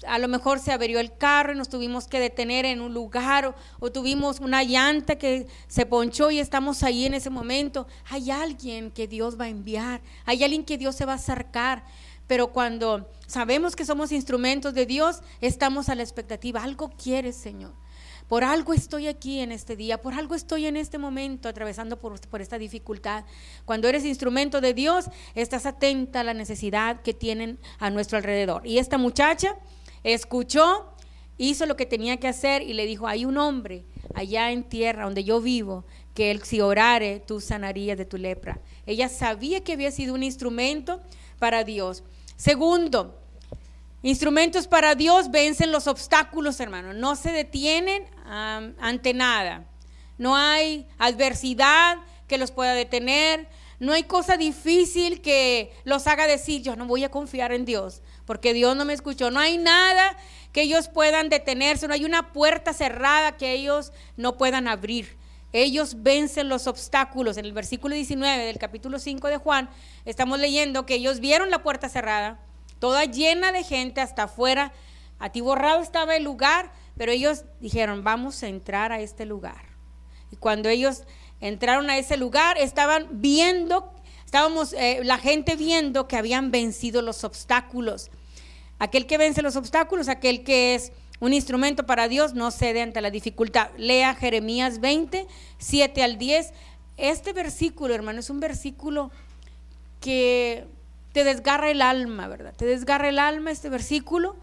a 0.05 0.19
lo 0.19 0.27
mejor 0.27 0.59
se 0.59 0.71
averió 0.71 0.99
el 0.99 1.15
carro 1.17 1.53
y 1.53 1.55
nos 1.55 1.69
tuvimos 1.69 2.07
que 2.07 2.19
detener 2.19 2.65
en 2.65 2.81
un 2.81 2.93
lugar 2.93 3.55
o, 3.79 3.91
tuvimos 3.91 4.39
una 4.39 4.63
llanta 4.63 5.15
que 5.15 5.47
se 5.67 5.85
ponchó 5.85 6.29
y 6.29 6.39
estamos 6.39 6.83
ahí 6.83 7.05
en 7.05 7.13
ese 7.13 7.29
momento. 7.29 7.87
Hay 8.09 8.29
alguien 8.29 8.91
que 8.91 9.07
Dios 9.07 9.39
va 9.39 9.45
a 9.45 9.49
enviar, 9.49 10.01
hay 10.25 10.43
alguien 10.43 10.63
que 10.63 10.77
Dios 10.77 10.95
se 10.95 11.05
va 11.05 11.13
a 11.13 11.15
acercar. 11.15 11.83
Pero 12.27 12.51
cuando 12.51 13.09
sabemos 13.25 13.75
que 13.75 13.85
somos 13.85 14.11
instrumentos 14.11 14.73
de 14.73 14.85
Dios, 14.85 15.21
estamos 15.39 15.87
a 15.89 15.95
la 15.95 16.03
expectativa. 16.03 16.61
Algo 16.61 16.89
quieres, 16.89 17.37
Señor. 17.37 17.73
Por 18.27 18.43
algo 18.43 18.73
estoy 18.73 19.07
aquí 19.07 19.39
en 19.39 19.53
este 19.53 19.77
día, 19.77 20.01
por 20.01 20.13
algo 20.13 20.35
estoy 20.35 20.65
en 20.65 20.75
este 20.75 20.97
momento 20.97 21.47
atravesando 21.47 21.97
por, 21.97 22.19
por, 22.27 22.41
esta 22.41 22.57
dificultad. 22.57 23.23
Cuando 23.63 23.87
eres 23.87 24.03
instrumento 24.03 24.59
de 24.59 24.73
Dios, 24.73 25.05
estás 25.33 25.65
atenta 25.65 26.19
a 26.19 26.23
la 26.25 26.33
necesidad 26.33 27.01
que 27.01 27.13
tienen 27.13 27.57
a 27.79 27.89
nuestro 27.89 28.17
alrededor. 28.17 28.67
Y 28.67 28.79
esta 28.79 28.97
muchacha 28.97 29.55
escuchó, 30.03 30.93
hizo 31.37 31.65
lo 31.65 31.75
que 31.75 31.85
tenía 31.85 32.17
que 32.17 32.27
hacer 32.27 32.61
y 32.63 32.73
le 32.73 32.85
dijo, 32.85 33.07
hay 33.07 33.25
un 33.25 33.37
hombre 33.37 33.85
allá 34.15 34.51
en 34.51 34.63
tierra 34.63 35.05
donde 35.05 35.23
yo 35.23 35.41
vivo, 35.41 35.85
que 36.13 36.31
él 36.31 36.41
si 36.43 36.61
orare, 36.61 37.21
tú 37.25 37.39
sanarías 37.39 37.97
de 37.97 38.05
tu 38.05 38.17
lepra. 38.17 38.59
Ella 38.85 39.09
sabía 39.09 39.63
que 39.63 39.73
había 39.73 39.91
sido 39.91 40.13
un 40.15 40.23
instrumento 40.23 41.01
para 41.37 41.63
Dios. 41.63 42.03
Segundo, 42.35 43.19
instrumentos 44.01 44.67
para 44.67 44.95
Dios 44.95 45.29
vencen 45.29 45.71
los 45.71 45.87
obstáculos, 45.87 46.59
hermano. 46.59 46.93
No 46.93 47.15
se 47.15 47.31
detienen 47.31 48.05
ante 48.25 49.13
nada. 49.13 49.67
No 50.17 50.35
hay 50.35 50.87
adversidad 50.97 51.97
que 52.27 52.37
los 52.39 52.51
pueda 52.51 52.73
detener. 52.73 53.47
No 53.79 53.93
hay 53.93 54.03
cosa 54.03 54.37
difícil 54.37 55.21
que 55.21 55.71
los 55.83 56.07
haga 56.07 56.25
decir, 56.25 56.63
yo 56.63 56.75
no 56.75 56.87
voy 56.87 57.03
a 57.03 57.11
confiar 57.11 57.51
en 57.51 57.63
Dios, 57.63 58.01
porque 58.27 58.53
Dios 58.53 58.75
no 58.75 58.85
me 58.85 58.93
escuchó. 58.93 59.31
No 59.31 59.39
hay 59.39 59.57
nada 59.57 60.15
que 60.51 60.61
ellos 60.61 60.89
puedan 60.89 61.29
detenerse, 61.29 61.87
no 61.87 61.95
hay 61.95 62.05
una 62.05 62.33
puerta 62.33 62.73
cerrada 62.73 63.37
que 63.37 63.53
ellos 63.53 63.91
no 64.17 64.37
puedan 64.37 64.67
abrir. 64.67 65.17
Ellos 65.53 66.03
vencen 66.03 66.49
los 66.49 66.67
obstáculos. 66.67 67.37
En 67.37 67.45
el 67.45 67.53
versículo 67.53 67.95
19 67.95 68.45
del 68.45 68.59
capítulo 68.59 68.99
5 68.99 69.29
de 69.29 69.37
Juan, 69.37 69.69
estamos 70.05 70.39
leyendo 70.39 70.85
que 70.85 70.95
ellos 70.95 71.19
vieron 71.19 71.49
la 71.49 71.63
puerta 71.63 71.89
cerrada, 71.89 72.39
toda 72.79 73.05
llena 73.05 73.51
de 73.51 73.63
gente 73.63 74.01
hasta 74.01 74.23
afuera. 74.23 74.73
Atiborrado 75.19 75.81
estaba 75.81 76.15
el 76.15 76.23
lugar, 76.23 76.71
pero 76.97 77.11
ellos 77.11 77.45
dijeron, 77.61 78.03
vamos 78.03 78.43
a 78.43 78.47
entrar 78.47 78.91
a 78.91 78.99
este 78.99 79.25
lugar. 79.25 79.69
Y 80.31 80.35
cuando 80.35 80.67
ellos 80.67 81.03
entraron 81.39 81.89
a 81.89 81.97
ese 81.97 82.17
lugar, 82.17 82.57
estaban 82.57 83.07
viendo, 83.21 83.93
estábamos 84.25 84.73
eh, 84.73 84.99
la 85.03 85.17
gente 85.17 85.55
viendo 85.55 86.07
que 86.09 86.17
habían 86.17 86.51
vencido 86.51 87.01
los 87.01 87.23
obstáculos. 87.23 88.11
Aquel 88.79 89.07
que 89.07 89.17
vence 89.17 89.41
los 89.41 89.55
obstáculos, 89.55 90.07
aquel 90.07 90.43
que 90.43 90.75
es 90.75 90.91
un 91.19 91.33
instrumento 91.33 91.85
para 91.85 92.07
Dios 92.07 92.35
no 92.35 92.51
cede 92.51 92.81
ante 92.81 93.01
la 93.01 93.09
dificultad. 93.09 93.69
Lea 93.77 94.13
Jeremías 94.13 94.79
20, 94.79 95.27
7 95.57 96.03
al 96.03 96.17
10. 96.17 96.53
Este 96.97 97.33
versículo, 97.33 97.93
hermano, 97.93 98.19
es 98.19 98.29
un 98.29 98.39
versículo 98.39 99.11
que 99.99 100.67
te 101.11 101.23
desgarra 101.23 101.71
el 101.71 101.81
alma, 101.81 102.27
¿verdad? 102.27 102.53
Te 102.55 102.65
desgarra 102.65 103.09
el 103.09 103.17
alma 103.17 103.49
este 103.49 103.69
versículo, 103.69 104.35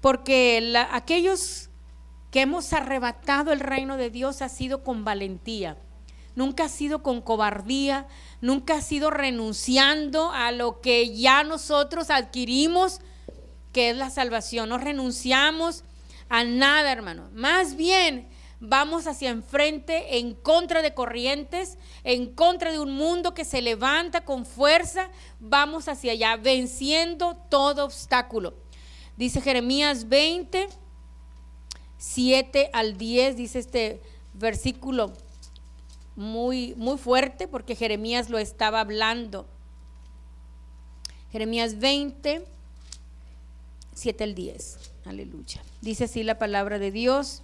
porque 0.00 0.72
aquellos 0.92 1.70
que 2.30 2.42
hemos 2.42 2.72
arrebatado 2.72 3.52
el 3.52 3.58
reino 3.58 3.96
de 3.96 4.10
Dios 4.10 4.42
ha 4.42 4.48
sido 4.48 4.84
con 4.84 5.04
valentía, 5.04 5.76
nunca 6.36 6.66
ha 6.66 6.68
sido 6.68 7.02
con 7.02 7.20
cobardía, 7.20 8.06
nunca 8.40 8.76
ha 8.76 8.80
sido 8.82 9.10
renunciando 9.10 10.30
a 10.30 10.52
lo 10.52 10.80
que 10.80 11.16
ya 11.16 11.42
nosotros 11.42 12.10
adquirimos 12.10 13.00
que 13.72 13.90
es 13.90 13.96
la 13.96 14.10
salvación. 14.10 14.68
No 14.68 14.78
renunciamos 14.78 15.84
a 16.28 16.44
nada, 16.44 16.92
hermano. 16.92 17.28
Más 17.32 17.76
bien 17.76 18.28
vamos 18.60 19.06
hacia 19.06 19.30
enfrente 19.30 20.18
en 20.18 20.34
contra 20.34 20.82
de 20.82 20.92
corrientes, 20.92 21.78
en 22.04 22.34
contra 22.34 22.70
de 22.72 22.78
un 22.78 22.92
mundo 22.92 23.34
que 23.34 23.44
se 23.44 23.62
levanta 23.62 24.24
con 24.24 24.44
fuerza. 24.46 25.08
Vamos 25.38 25.88
hacia 25.88 26.12
allá, 26.12 26.36
venciendo 26.36 27.36
todo 27.48 27.84
obstáculo. 27.84 28.54
Dice 29.16 29.40
Jeremías 29.40 30.08
20, 30.08 30.68
7 31.98 32.70
al 32.72 32.96
10, 32.96 33.36
dice 33.36 33.58
este 33.58 34.00
versículo 34.32 35.12
muy, 36.16 36.74
muy 36.76 36.98
fuerte 36.98 37.48
porque 37.48 37.76
Jeremías 37.76 38.30
lo 38.30 38.38
estaba 38.38 38.80
hablando. 38.80 39.46
Jeremías 41.32 41.78
20, 41.78 42.44
7 43.94 44.24
al 44.24 44.34
10. 44.34 44.78
Aleluya. 45.04 45.62
Dice 45.80 46.04
así 46.04 46.22
la 46.22 46.38
palabra 46.38 46.78
de 46.78 46.90
Dios. 46.90 47.42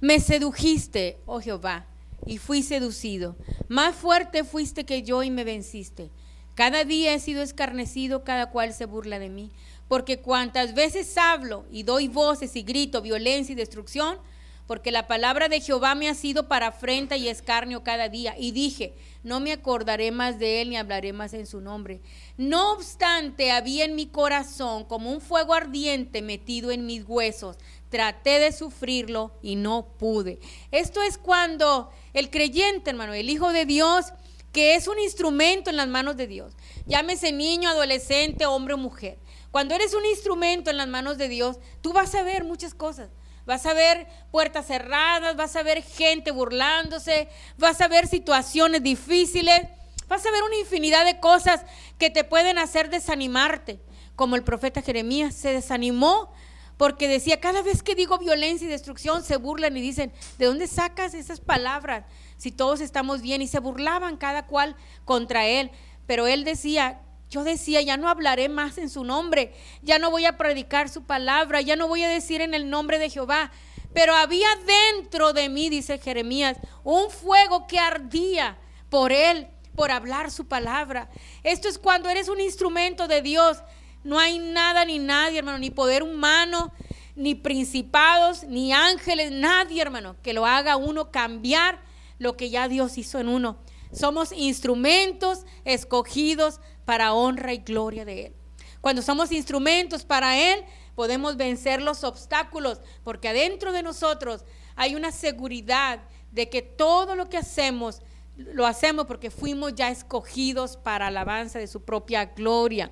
Me 0.00 0.20
sedujiste, 0.20 1.18
oh 1.24 1.40
Jehová, 1.40 1.86
y 2.26 2.38
fui 2.38 2.62
seducido. 2.62 3.36
Más 3.68 3.94
fuerte 3.94 4.44
fuiste 4.44 4.84
que 4.84 5.02
yo 5.02 5.22
y 5.22 5.30
me 5.30 5.44
venciste. 5.44 6.10
Cada 6.54 6.84
día 6.84 7.14
he 7.14 7.20
sido 7.20 7.42
escarnecido, 7.42 8.22
cada 8.22 8.50
cual 8.50 8.72
se 8.74 8.86
burla 8.86 9.18
de 9.18 9.28
mí. 9.28 9.50
Porque 9.88 10.20
cuantas 10.20 10.74
veces 10.74 11.16
hablo 11.16 11.64
y 11.70 11.82
doy 11.82 12.08
voces 12.08 12.54
y 12.56 12.62
grito 12.62 13.02
violencia 13.02 13.52
y 13.52 13.56
destrucción, 13.56 14.18
porque 14.66 14.90
la 14.90 15.06
palabra 15.06 15.48
de 15.48 15.60
Jehová 15.60 15.94
me 15.94 16.08
ha 16.08 16.14
sido 16.14 16.48
para 16.48 16.68
afrenta 16.68 17.16
y 17.16 17.28
escarnio 17.28 17.84
cada 17.84 18.08
día. 18.08 18.34
Y 18.38 18.52
dije, 18.52 18.94
no 19.22 19.40
me 19.40 19.52
acordaré 19.52 20.10
más 20.10 20.38
de 20.38 20.62
él 20.62 20.70
ni 20.70 20.76
hablaré 20.76 21.12
más 21.12 21.34
en 21.34 21.46
su 21.46 21.60
nombre. 21.60 22.00
No 22.38 22.72
obstante, 22.72 23.52
había 23.52 23.84
en 23.84 23.94
mi 23.94 24.06
corazón 24.06 24.84
como 24.84 25.10
un 25.10 25.20
fuego 25.20 25.52
ardiente 25.52 26.22
metido 26.22 26.70
en 26.70 26.86
mis 26.86 27.04
huesos. 27.06 27.56
Traté 27.90 28.38
de 28.38 28.52
sufrirlo 28.52 29.32
y 29.42 29.56
no 29.56 29.86
pude. 29.98 30.38
Esto 30.70 31.02
es 31.02 31.18
cuando 31.18 31.90
el 32.14 32.30
creyente, 32.30 32.90
hermano, 32.90 33.12
el 33.12 33.28
Hijo 33.28 33.52
de 33.52 33.66
Dios, 33.66 34.06
que 34.50 34.76
es 34.76 34.88
un 34.88 34.98
instrumento 34.98 35.68
en 35.68 35.76
las 35.76 35.88
manos 35.88 36.16
de 36.16 36.26
Dios, 36.26 36.54
llámese 36.86 37.32
niño, 37.32 37.68
adolescente, 37.68 38.46
hombre 38.46 38.74
o 38.74 38.78
mujer. 38.78 39.18
Cuando 39.50 39.74
eres 39.74 39.94
un 39.94 40.06
instrumento 40.06 40.70
en 40.70 40.78
las 40.78 40.88
manos 40.88 41.18
de 41.18 41.28
Dios, 41.28 41.58
tú 41.82 41.92
vas 41.92 42.14
a 42.14 42.22
ver 42.22 42.44
muchas 42.44 42.72
cosas 42.74 43.10
Vas 43.46 43.66
a 43.66 43.74
ver 43.74 44.06
puertas 44.30 44.66
cerradas, 44.66 45.36
vas 45.36 45.54
a 45.56 45.62
ver 45.62 45.82
gente 45.82 46.30
burlándose, 46.30 47.28
vas 47.58 47.80
a 47.80 47.88
ver 47.88 48.06
situaciones 48.06 48.82
difíciles, 48.82 49.68
vas 50.08 50.24
a 50.24 50.30
ver 50.30 50.42
una 50.42 50.56
infinidad 50.56 51.04
de 51.04 51.20
cosas 51.20 51.62
que 51.98 52.10
te 52.10 52.24
pueden 52.24 52.58
hacer 52.58 52.88
desanimarte. 52.88 53.80
Como 54.16 54.36
el 54.36 54.44
profeta 54.44 54.80
Jeremías 54.80 55.34
se 55.34 55.52
desanimó 55.52 56.32
porque 56.76 57.06
decía, 57.06 57.40
cada 57.40 57.62
vez 57.62 57.82
que 57.82 57.94
digo 57.94 58.18
violencia 58.18 58.66
y 58.66 58.70
destrucción, 58.70 59.22
se 59.22 59.36
burlan 59.36 59.76
y 59.76 59.80
dicen, 59.80 60.12
¿de 60.38 60.46
dónde 60.46 60.66
sacas 60.66 61.14
esas 61.14 61.40
palabras? 61.40 62.04
Si 62.36 62.50
todos 62.50 62.80
estamos 62.80 63.22
bien 63.22 63.42
y 63.42 63.46
se 63.46 63.60
burlaban 63.60 64.16
cada 64.16 64.46
cual 64.46 64.74
contra 65.04 65.46
él. 65.46 65.70
Pero 66.06 66.26
él 66.26 66.44
decía, 66.44 67.00
yo 67.34 67.42
decía, 67.42 67.82
ya 67.82 67.96
no 67.96 68.08
hablaré 68.08 68.48
más 68.48 68.78
en 68.78 68.88
su 68.88 69.02
nombre, 69.02 69.52
ya 69.82 69.98
no 69.98 70.12
voy 70.12 70.24
a 70.24 70.36
predicar 70.36 70.88
su 70.88 71.02
palabra, 71.02 71.60
ya 71.60 71.74
no 71.74 71.88
voy 71.88 72.04
a 72.04 72.08
decir 72.08 72.40
en 72.40 72.54
el 72.54 72.70
nombre 72.70 73.00
de 73.00 73.10
Jehová. 73.10 73.50
Pero 73.92 74.14
había 74.14 74.46
dentro 74.92 75.32
de 75.32 75.48
mí, 75.48 75.68
dice 75.68 75.98
Jeremías, 75.98 76.56
un 76.84 77.10
fuego 77.10 77.66
que 77.66 77.80
ardía 77.80 78.56
por 78.88 79.10
él, 79.10 79.48
por 79.74 79.90
hablar 79.90 80.30
su 80.30 80.46
palabra. 80.46 81.10
Esto 81.42 81.68
es 81.68 81.76
cuando 81.76 82.08
eres 82.08 82.28
un 82.28 82.40
instrumento 82.40 83.08
de 83.08 83.20
Dios. 83.20 83.58
No 84.04 84.20
hay 84.20 84.38
nada 84.38 84.84
ni 84.84 85.00
nadie, 85.00 85.38
hermano, 85.38 85.58
ni 85.58 85.70
poder 85.70 86.04
humano, 86.04 86.72
ni 87.16 87.34
principados, 87.34 88.44
ni 88.44 88.72
ángeles, 88.72 89.32
nadie, 89.32 89.82
hermano, 89.82 90.14
que 90.22 90.34
lo 90.34 90.46
haga 90.46 90.76
uno 90.76 91.10
cambiar 91.10 91.80
lo 92.18 92.36
que 92.36 92.50
ya 92.50 92.68
Dios 92.68 92.96
hizo 92.96 93.18
en 93.18 93.28
uno. 93.28 93.58
Somos 93.92 94.32
instrumentos 94.32 95.46
escogidos 95.64 96.60
para 96.84 97.14
honra 97.14 97.52
y 97.52 97.58
gloria 97.58 98.04
de 98.04 98.26
Él. 98.26 98.34
Cuando 98.80 99.02
somos 99.02 99.32
instrumentos 99.32 100.04
para 100.04 100.38
Él, 100.38 100.64
podemos 100.94 101.36
vencer 101.36 101.82
los 101.82 102.04
obstáculos, 102.04 102.80
porque 103.02 103.28
adentro 103.28 103.72
de 103.72 103.82
nosotros 103.82 104.44
hay 104.76 104.94
una 104.94 105.12
seguridad 105.12 106.00
de 106.32 106.48
que 106.50 106.62
todo 106.62 107.14
lo 107.16 107.28
que 107.28 107.38
hacemos, 107.38 108.02
lo 108.36 108.66
hacemos 108.66 109.06
porque 109.06 109.30
fuimos 109.30 109.74
ya 109.74 109.90
escogidos 109.90 110.76
para 110.76 111.06
alabanza 111.06 111.58
de 111.58 111.66
su 111.66 111.82
propia 111.82 112.26
gloria. 112.26 112.90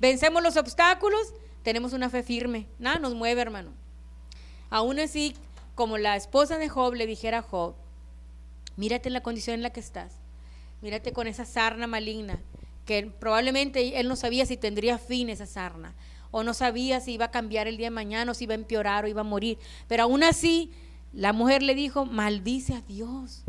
Vencemos 0.00 0.42
los 0.42 0.56
obstáculos, 0.56 1.34
tenemos 1.62 1.92
una 1.92 2.08
fe 2.08 2.22
firme, 2.22 2.68
nada 2.78 2.98
nos 2.98 3.14
mueve, 3.14 3.40
hermano. 3.40 3.72
Aún 4.70 5.00
así, 5.00 5.34
como 5.74 5.98
la 5.98 6.16
esposa 6.16 6.56
de 6.58 6.68
Job 6.68 6.94
le 6.94 7.06
dijera 7.06 7.38
a 7.38 7.42
Job, 7.42 7.74
mírate 8.76 9.08
en 9.08 9.12
la 9.12 9.22
condición 9.22 9.54
en 9.54 9.62
la 9.62 9.70
que 9.70 9.80
estás, 9.80 10.14
mírate 10.82 11.12
con 11.12 11.26
esa 11.26 11.44
sarna 11.44 11.86
maligna, 11.86 12.38
que 12.88 13.06
probablemente 13.06 14.00
él 14.00 14.08
no 14.08 14.16
sabía 14.16 14.46
si 14.46 14.56
tendría 14.56 14.96
fin 14.96 15.28
esa 15.28 15.44
sarna. 15.44 15.94
o 16.30 16.42
no 16.42 16.54
sabía 16.54 17.00
si 17.00 17.12
iba 17.12 17.26
a 17.26 17.30
cambiar 17.30 17.68
el 17.68 17.76
día 17.76 17.86
de 17.86 17.90
mañana 17.90 18.32
o 18.32 18.34
si 18.34 18.44
iba 18.44 18.52
a 18.52 18.54
empeorar 18.54 19.04
o 19.04 19.08
iba 19.08 19.20
a 19.22 19.24
morir. 19.24 19.58
Pero 19.88 20.04
aún 20.04 20.22
así, 20.22 20.70
la 21.12 21.32
mujer 21.32 21.62
le 21.62 21.74
dijo, 21.74 22.04
maldice 22.04 22.74
a 22.74 22.82
Dios, 22.82 23.44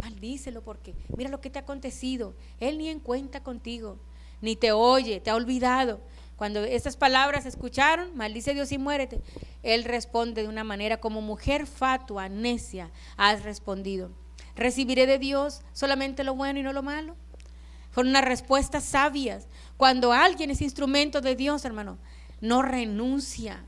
maldícelo 0.00 0.62
porque 0.62 0.94
mira 1.16 1.30
lo 1.30 1.40
que 1.40 1.50
te 1.50 1.58
ha 1.58 1.62
acontecido. 1.62 2.34
Él 2.58 2.78
ni 2.78 2.88
en 2.88 3.00
cuenta 3.00 3.42
contigo, 3.42 3.98
ni 4.40 4.54
te 4.54 4.70
oye, 4.72 5.20
te 5.20 5.30
ha 5.30 5.36
olvidado. 5.36 6.00
Cuando 6.36 6.64
estas 6.64 6.96
palabras 6.96 7.46
escucharon, 7.46 8.16
maldice 8.16 8.52
a 8.52 8.54
Dios 8.54 8.72
y 8.72 8.78
muérete, 8.78 9.20
él 9.64 9.84
responde 9.84 10.42
de 10.42 10.48
una 10.48 10.64
manera 10.64 10.98
como 11.00 11.20
mujer 11.22 11.66
fatua, 11.66 12.28
necia, 12.28 12.90
has 13.16 13.42
respondido. 13.42 14.10
¿Recibiré 14.54 15.06
de 15.06 15.18
Dios 15.18 15.62
solamente 15.72 16.24
lo 16.24 16.34
bueno 16.34 16.60
y 16.60 16.62
no 16.62 16.72
lo 16.72 16.82
malo? 16.82 17.16
Fueron 17.90 18.10
unas 18.10 18.24
respuestas 18.24 18.84
sabias. 18.84 19.46
Cuando 19.76 20.12
alguien 20.12 20.50
es 20.50 20.60
instrumento 20.62 21.20
de 21.20 21.36
Dios, 21.36 21.64
hermano, 21.64 21.98
no 22.40 22.62
renuncia. 22.62 23.64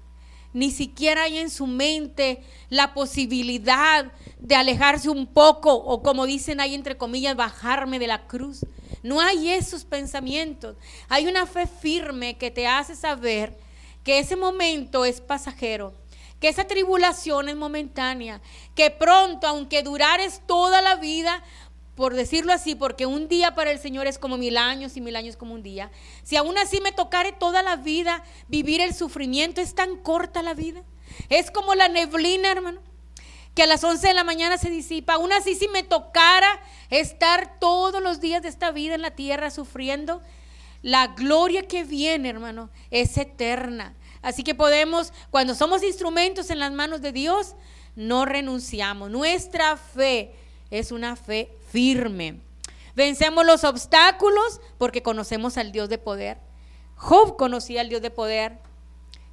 Ni 0.52 0.70
siquiera 0.70 1.22
hay 1.22 1.38
en 1.38 1.48
su 1.48 1.66
mente 1.66 2.42
la 2.68 2.92
posibilidad 2.92 4.12
de 4.38 4.54
alejarse 4.54 5.08
un 5.08 5.26
poco 5.26 5.72
o 5.72 6.02
como 6.02 6.26
dicen 6.26 6.60
ahí 6.60 6.74
entre 6.74 6.98
comillas, 6.98 7.36
bajarme 7.36 7.98
de 7.98 8.06
la 8.06 8.26
cruz. 8.26 8.66
No 9.02 9.20
hay 9.20 9.50
esos 9.50 9.84
pensamientos. 9.84 10.76
Hay 11.08 11.26
una 11.26 11.46
fe 11.46 11.66
firme 11.66 12.36
que 12.36 12.50
te 12.50 12.66
hace 12.66 12.94
saber 12.94 13.56
que 14.04 14.18
ese 14.18 14.36
momento 14.36 15.04
es 15.04 15.20
pasajero, 15.20 15.94
que 16.40 16.48
esa 16.48 16.66
tribulación 16.66 17.48
es 17.48 17.56
momentánea, 17.56 18.40
que 18.74 18.90
pronto, 18.90 19.46
aunque 19.46 19.82
durares 19.82 20.42
toda 20.46 20.82
la 20.82 20.96
vida, 20.96 21.42
por 22.02 22.14
decirlo 22.14 22.52
así, 22.52 22.74
porque 22.74 23.06
un 23.06 23.28
día 23.28 23.54
para 23.54 23.70
el 23.70 23.78
Señor 23.78 24.08
es 24.08 24.18
como 24.18 24.36
mil 24.36 24.56
años 24.56 24.96
y 24.96 25.00
mil 25.00 25.14
años 25.14 25.36
como 25.36 25.54
un 25.54 25.62
día. 25.62 25.92
Si 26.24 26.34
aún 26.34 26.58
así 26.58 26.80
me 26.80 26.90
tocare 26.90 27.30
toda 27.30 27.62
la 27.62 27.76
vida 27.76 28.24
vivir 28.48 28.80
el 28.80 28.92
sufrimiento, 28.92 29.60
es 29.60 29.76
tan 29.76 29.98
corta 29.98 30.42
la 30.42 30.52
vida. 30.52 30.82
Es 31.28 31.52
como 31.52 31.76
la 31.76 31.86
neblina, 31.86 32.50
hermano, 32.50 32.80
que 33.54 33.62
a 33.62 33.68
las 33.68 33.84
11 33.84 34.08
de 34.08 34.14
la 34.14 34.24
mañana 34.24 34.58
se 34.58 34.68
disipa. 34.68 35.12
Aún 35.12 35.32
así, 35.32 35.54
si 35.54 35.68
me 35.68 35.84
tocara 35.84 36.48
estar 36.90 37.60
todos 37.60 38.02
los 38.02 38.20
días 38.20 38.42
de 38.42 38.48
esta 38.48 38.72
vida 38.72 38.96
en 38.96 39.02
la 39.02 39.12
tierra 39.12 39.52
sufriendo, 39.52 40.22
la 40.82 41.06
gloria 41.06 41.68
que 41.68 41.84
viene, 41.84 42.30
hermano, 42.30 42.68
es 42.90 43.16
eterna. 43.16 43.94
Así 44.22 44.42
que 44.42 44.56
podemos, 44.56 45.12
cuando 45.30 45.54
somos 45.54 45.84
instrumentos 45.84 46.50
en 46.50 46.58
las 46.58 46.72
manos 46.72 47.00
de 47.00 47.12
Dios, 47.12 47.54
no 47.94 48.24
renunciamos. 48.24 49.08
Nuestra 49.08 49.76
fe 49.76 50.34
es 50.72 50.90
una 50.90 51.14
fe 51.14 51.48
firme. 51.72 52.40
Vencemos 52.94 53.46
los 53.46 53.64
obstáculos 53.64 54.60
porque 54.76 55.02
conocemos 55.02 55.56
al 55.56 55.72
Dios 55.72 55.88
de 55.88 55.96
poder. 55.96 56.38
Job 56.96 57.36
conocía 57.36 57.80
al 57.80 57.88
Dios 57.88 58.02
de 58.02 58.10
poder. 58.10 58.58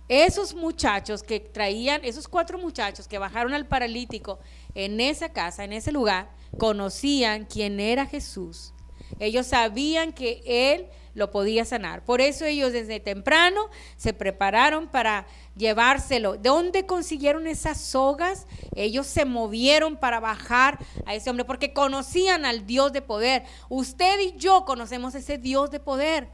Esos 0.07 0.55
muchachos 0.55 1.21
que 1.21 1.39
traían, 1.39 2.01
esos 2.03 2.27
cuatro 2.27 2.57
muchachos 2.57 3.07
que 3.07 3.19
bajaron 3.19 3.53
al 3.53 3.67
paralítico 3.67 4.39
en 4.73 5.01
esa 5.01 5.33
casa, 5.33 5.63
en 5.65 5.73
ese 5.73 5.91
lugar, 5.91 6.31
conocían 6.57 7.45
quién 7.45 7.79
era 7.79 8.07
Jesús. 8.07 8.73
Ellos 9.19 9.47
sabían 9.47 10.13
que 10.13 10.41
Él 10.45 10.87
lo 11.13 11.31
podía 11.31 11.65
sanar. 11.65 12.03
Por 12.03 12.21
eso 12.21 12.45
ellos 12.45 12.73
desde 12.73 12.99
temprano 12.99 13.69
se 13.97 14.13
prepararon 14.13 14.87
para 14.87 15.27
llevárselo. 15.55 16.33
¿De 16.33 16.49
dónde 16.49 16.85
consiguieron 16.85 17.47
esas 17.47 17.79
sogas? 17.81 18.47
Ellos 18.75 19.07
se 19.07 19.25
movieron 19.25 19.97
para 19.97 20.19
bajar 20.19 20.79
a 21.05 21.15
ese 21.15 21.29
hombre 21.29 21.45
porque 21.45 21.73
conocían 21.73 22.45
al 22.45 22.65
Dios 22.65 22.93
de 22.93 23.01
poder. 23.01 23.43
Usted 23.69 24.19
y 24.19 24.37
yo 24.37 24.65
conocemos 24.65 25.15
ese 25.15 25.37
Dios 25.37 25.71
de 25.71 25.79
poder. 25.79 26.29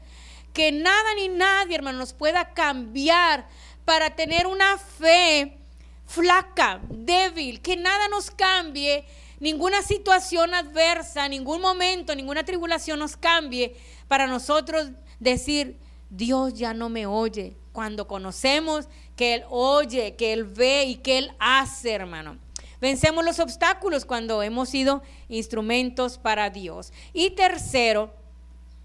Que 0.52 0.72
nada 0.72 1.14
ni 1.16 1.28
nadie, 1.28 1.76
hermano, 1.76 1.98
nos 1.98 2.12
pueda 2.12 2.54
cambiar 2.54 3.46
para 3.84 4.16
tener 4.16 4.46
una 4.46 4.78
fe 4.78 5.58
flaca, 6.06 6.80
débil, 6.88 7.60
que 7.60 7.76
nada 7.76 8.08
nos 8.08 8.30
cambie, 8.30 9.04
ninguna 9.40 9.82
situación 9.82 10.54
adversa, 10.54 11.28
ningún 11.28 11.60
momento, 11.60 12.14
ninguna 12.14 12.44
tribulación 12.44 12.98
nos 12.98 13.16
cambie 13.16 13.76
para 14.08 14.26
nosotros 14.26 14.90
decir, 15.20 15.78
Dios 16.10 16.54
ya 16.54 16.74
no 16.74 16.88
me 16.88 17.06
oye. 17.06 17.56
Cuando 17.72 18.06
conocemos 18.06 18.88
que 19.16 19.34
Él 19.34 19.44
oye, 19.50 20.14
que 20.16 20.32
Él 20.32 20.44
ve 20.44 20.84
y 20.84 20.96
que 20.96 21.18
Él 21.18 21.32
hace, 21.38 21.92
hermano. 21.92 22.38
Vencemos 22.80 23.24
los 23.24 23.38
obstáculos 23.38 24.04
cuando 24.04 24.42
hemos 24.42 24.68
sido 24.68 25.02
instrumentos 25.28 26.18
para 26.18 26.50
Dios. 26.50 26.92
Y 27.12 27.30
tercero, 27.30 28.14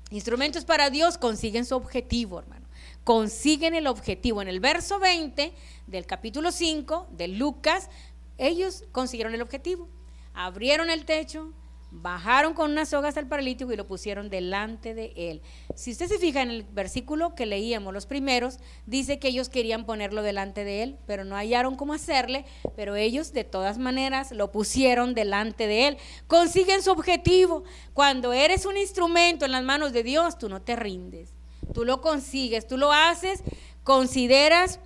instrumentos 0.09 0.65
para 0.65 0.89
Dios 0.89 1.17
consiguen 1.17 1.65
su 1.65 1.75
objetivo, 1.75 2.39
hermano. 2.39 2.65
Consiguen 3.03 3.75
el 3.75 3.87
objetivo. 3.87 4.41
En 4.41 4.47
el 4.47 4.59
verso 4.59 4.99
20 4.99 5.53
del 5.87 6.05
capítulo 6.05 6.51
5 6.51 7.07
de 7.11 7.27
Lucas, 7.27 7.89
ellos 8.37 8.85
consiguieron 8.91 9.33
el 9.33 9.41
objetivo. 9.41 9.87
Abrieron 10.34 10.89
el 10.89 11.06
techo, 11.06 11.54
bajaron 11.91 12.54
con 12.54 12.72
unas 12.72 12.88
sogas 12.88 13.17
al 13.17 13.28
paralítico 13.28 13.72
y 13.72 13.76
lo 13.76 13.86
pusieron 13.86 14.30
delante 14.30 14.94
de 14.94 15.13
él. 15.15 15.41
Si 15.76 15.91
usted 15.91 16.08
se 16.08 16.20
fija 16.20 16.41
en 16.41 16.50
el 16.50 16.63
versículo 16.63 17.36
que 17.36 17.46
leíamos 17.46 17.94
los 17.94 18.06
primeros, 18.06 18.60
dice 18.86 19.20
que 19.20 19.28
ellos 19.28 19.50
querían 19.50 19.86
ponerlo 19.86 20.22
delante 20.22 20.63
de 20.63 20.84
él, 20.84 20.98
pero 21.06 21.26
no 21.26 21.36
hallaron 21.36 21.76
cómo 21.76 21.94
hacerle, 21.94 22.46
pero 22.78 22.96
ellos 22.96 23.34
de 23.34 23.44
todas 23.44 23.78
maneras 23.78 24.32
lo 24.32 24.52
pusieron 24.54 25.13
delante 25.13 25.67
de 25.67 25.89
él. 25.89 25.98
Consiguen 26.28 26.82
su 26.82 26.91
objetivo. 26.91 27.63
Cuando 27.94 28.32
eres 28.32 28.65
un 28.65 28.78
instrumento 28.78 29.44
en 29.44 29.52
las 29.52 29.63
manos 29.63 29.91
de 29.91 30.04
Dios, 30.04 30.38
tú 30.38 30.48
no 30.48 30.62
te 30.62 30.78
rindes. 30.78 31.34
Tú 31.74 31.84
lo 31.84 32.02
consigues, 32.02 32.67
tú 32.67 32.78
lo 32.78 32.91
haces, 32.94 33.44
consideras 33.84 34.80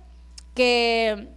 que, 0.54 1.28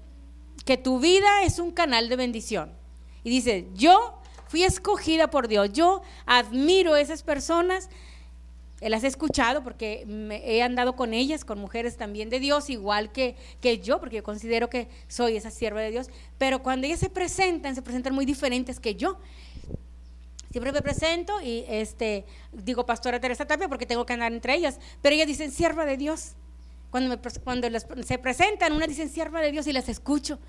que 0.65 0.77
tu 0.77 0.99
vida 0.99 1.43
es 1.43 1.59
un 1.59 1.71
canal 1.71 2.09
de 2.09 2.15
bendición. 2.15 2.78
Y 3.23 3.29
dice, 3.29 3.67
yo 3.73 4.19
fui 4.47 4.63
escogida 4.63 5.29
por 5.29 5.47
Dios. 5.47 5.71
Yo 5.73 6.01
admiro 6.25 6.93
a 6.93 7.01
esas 7.01 7.23
personas. 7.23 7.89
Las 8.81 9.03
he 9.03 9.07
escuchado 9.07 9.61
porque 9.61 10.05
he 10.45 10.61
andado 10.63 10.95
con 10.95 11.13
ellas, 11.13 11.43
con 11.43 11.59
mujeres 11.59 11.97
también 11.97 12.29
de 12.29 12.39
Dios, 12.39 12.69
igual 12.69 13.11
que, 13.11 13.35
que 13.59 13.79
yo, 13.79 13.99
porque 13.99 14.17
yo 14.17 14.23
considero 14.23 14.69
que 14.69 14.87
soy 15.09 15.35
esa 15.35 15.51
sierva 15.51 15.81
de 15.81 15.91
Dios. 15.91 16.09
Pero 16.37 16.63
cuando 16.63 16.87
ellas 16.87 16.99
se 16.99 17.09
presentan, 17.09 17.75
se 17.75 17.81
presentan 17.81 18.15
muy 18.15 18.25
diferentes 18.25 18.79
que 18.79 18.95
yo. 18.95 19.17
Siempre 20.51 20.71
me 20.71 20.81
presento 20.81 21.41
y 21.41 21.63
este, 21.67 22.25
digo 22.51 22.85
Pastora 22.85 23.19
Teresa 23.19 23.45
Tapia 23.45 23.69
porque 23.69 23.85
tengo 23.85 24.05
que 24.05 24.13
andar 24.13 24.31
entre 24.33 24.55
ellas. 24.55 24.79
Pero 25.01 25.13
ellas 25.13 25.27
dicen 25.27 25.51
sierva 25.51 25.85
de 25.85 25.97
Dios. 25.97 26.33
Cuando, 26.89 27.09
me, 27.09 27.21
cuando 27.43 27.67
se 28.03 28.17
presentan, 28.17 28.73
unas 28.73 28.87
dicen 28.87 29.09
sierva 29.09 29.41
de 29.41 29.51
Dios 29.51 29.67
y 29.67 29.73
las 29.73 29.89
escucho. 29.89 30.39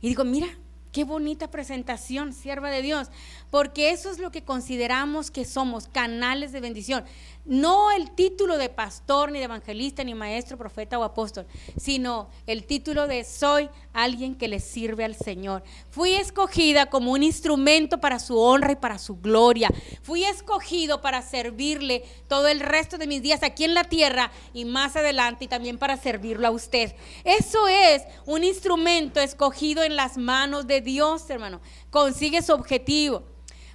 Y 0.00 0.08
digo, 0.08 0.24
mira, 0.24 0.48
Qué 0.92 1.04
bonita 1.04 1.50
presentación, 1.50 2.34
sierva 2.34 2.70
de 2.70 2.82
Dios, 2.82 3.08
porque 3.50 3.90
eso 3.90 4.10
es 4.10 4.18
lo 4.18 4.30
que 4.30 4.44
consideramos 4.44 5.30
que 5.30 5.46
somos, 5.46 5.88
canales 5.88 6.52
de 6.52 6.60
bendición. 6.60 7.04
No 7.44 7.90
el 7.90 8.12
título 8.12 8.56
de 8.56 8.68
pastor, 8.68 9.32
ni 9.32 9.40
de 9.40 9.46
evangelista, 9.46 10.04
ni 10.04 10.14
maestro, 10.14 10.56
profeta 10.56 10.96
o 10.96 11.02
apóstol, 11.02 11.44
sino 11.76 12.30
el 12.46 12.64
título 12.66 13.08
de 13.08 13.24
soy 13.24 13.68
alguien 13.92 14.36
que 14.36 14.46
le 14.46 14.60
sirve 14.60 15.04
al 15.04 15.16
Señor. 15.16 15.64
Fui 15.90 16.14
escogida 16.14 16.86
como 16.86 17.10
un 17.10 17.24
instrumento 17.24 17.98
para 17.98 18.20
su 18.20 18.38
honra 18.38 18.72
y 18.72 18.76
para 18.76 18.96
su 18.98 19.16
gloria. 19.16 19.70
Fui 20.02 20.22
escogido 20.24 21.00
para 21.00 21.20
servirle 21.20 22.04
todo 22.28 22.46
el 22.46 22.60
resto 22.60 22.96
de 22.96 23.08
mis 23.08 23.22
días 23.22 23.42
aquí 23.42 23.64
en 23.64 23.74
la 23.74 23.84
tierra 23.84 24.30
y 24.52 24.64
más 24.64 24.94
adelante 24.94 25.46
y 25.46 25.48
también 25.48 25.78
para 25.78 25.96
servirlo 25.96 26.46
a 26.46 26.52
usted. 26.52 26.94
Eso 27.24 27.66
es 27.66 28.02
un 28.24 28.44
instrumento 28.44 29.18
escogido 29.18 29.82
en 29.82 29.96
las 29.96 30.16
manos 30.16 30.68
de 30.68 30.80
Dios, 30.80 31.28
hermano. 31.28 31.60
Consigue 31.90 32.40
su 32.40 32.52
objetivo 32.52 33.31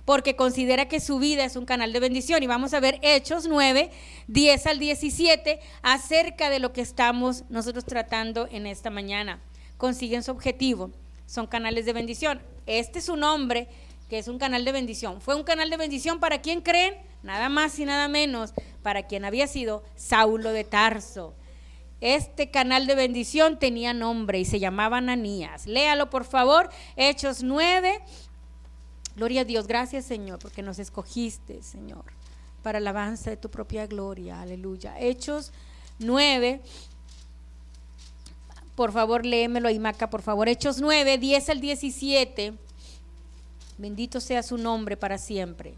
porque 0.07 0.37
considera 0.37 0.87
que 0.87 1.01
su 1.01 1.19
vida 1.19 1.43
es 1.43 1.57
un 1.57 1.65
canal 1.65 1.91
de 1.91 1.99
bendición. 1.99 2.41
Y 2.41 2.47
vamos 2.47 2.73
a 2.73 2.79
ver 2.79 2.97
Hechos 3.01 3.45
9, 3.45 3.91
10 4.27 4.67
al 4.67 4.79
17, 4.79 5.59
acerca 5.81 6.49
de 6.49 6.59
lo 6.59 6.71
que 6.71 6.79
estamos 6.79 7.43
nosotros 7.49 7.83
tratando 7.83 8.47
en 8.49 8.67
esta 8.67 8.89
mañana. 8.89 9.41
Consiguen 9.75 10.23
su 10.23 10.31
objetivo, 10.31 10.91
son 11.25 11.45
canales 11.45 11.85
de 11.85 11.91
bendición. 11.91 12.41
Este 12.67 12.99
es 12.99 13.09
un 13.09 13.21
hombre 13.25 13.67
que 14.09 14.17
es 14.17 14.29
un 14.29 14.39
canal 14.39 14.63
de 14.63 14.71
bendición. 14.71 15.19
Fue 15.19 15.35
un 15.35 15.43
canal 15.43 15.69
de 15.69 15.75
bendición 15.75 16.21
para 16.21 16.39
quien 16.39 16.61
creen, 16.61 16.95
nada 17.21 17.49
más 17.49 17.77
y 17.77 17.83
nada 17.83 18.07
menos, 18.07 18.53
para 18.83 19.07
quien 19.07 19.25
había 19.25 19.45
sido 19.45 19.83
Saulo 19.97 20.53
de 20.53 20.63
Tarso. 20.63 21.33
Este 21.99 22.51
canal 22.51 22.85
de 22.85 22.93
bendición 22.93 23.57
tenía 23.57 23.91
nombre 23.91 24.39
y 24.39 24.45
se 24.45 24.59
llamaba 24.59 24.99
Ananías. 24.99 25.65
Léalo 25.65 26.11
por 26.11 26.25
favor, 26.25 26.69
Hechos 26.95 27.41
9, 27.41 27.99
Gloria 29.17 29.41
a 29.41 29.45
Dios, 29.45 29.65
gracias 29.65 30.05
Señor, 30.05 30.37
porque 30.37 30.61
nos 30.61 30.77
escogiste, 30.77 31.63
Señor, 31.63 32.05
para 32.61 32.77
alabanza 32.77 33.31
de 33.31 33.37
tu 33.37 33.49
propia 33.49 33.87
gloria. 33.87 34.39
Aleluya. 34.39 34.93
Hechos 34.99 35.51
9. 35.97 36.61
Por 38.75 38.91
favor, 38.91 39.25
léemelo 39.25 39.69
ahí, 39.69 39.79
Maca, 39.79 40.11
por 40.11 40.21
favor. 40.21 40.47
Hechos 40.47 40.79
9, 40.79 41.17
10 41.17 41.49
al 41.49 41.59
17. 41.59 42.53
Bendito 43.79 44.21
sea 44.21 44.43
su 44.43 44.55
nombre 44.55 44.95
para 44.97 45.17
siempre. 45.17 45.73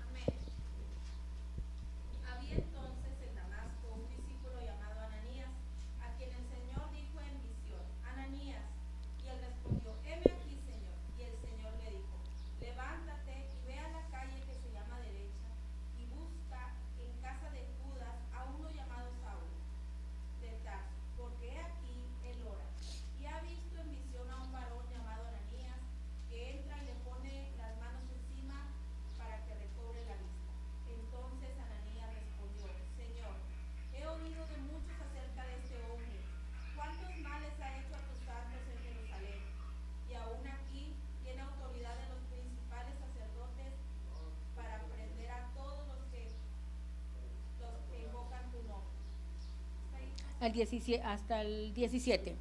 Al 50.40 50.52
17, 50.54 51.04
hasta 51.04 51.42
el 51.42 51.74
17. 51.74 52.32
El 52.32 52.38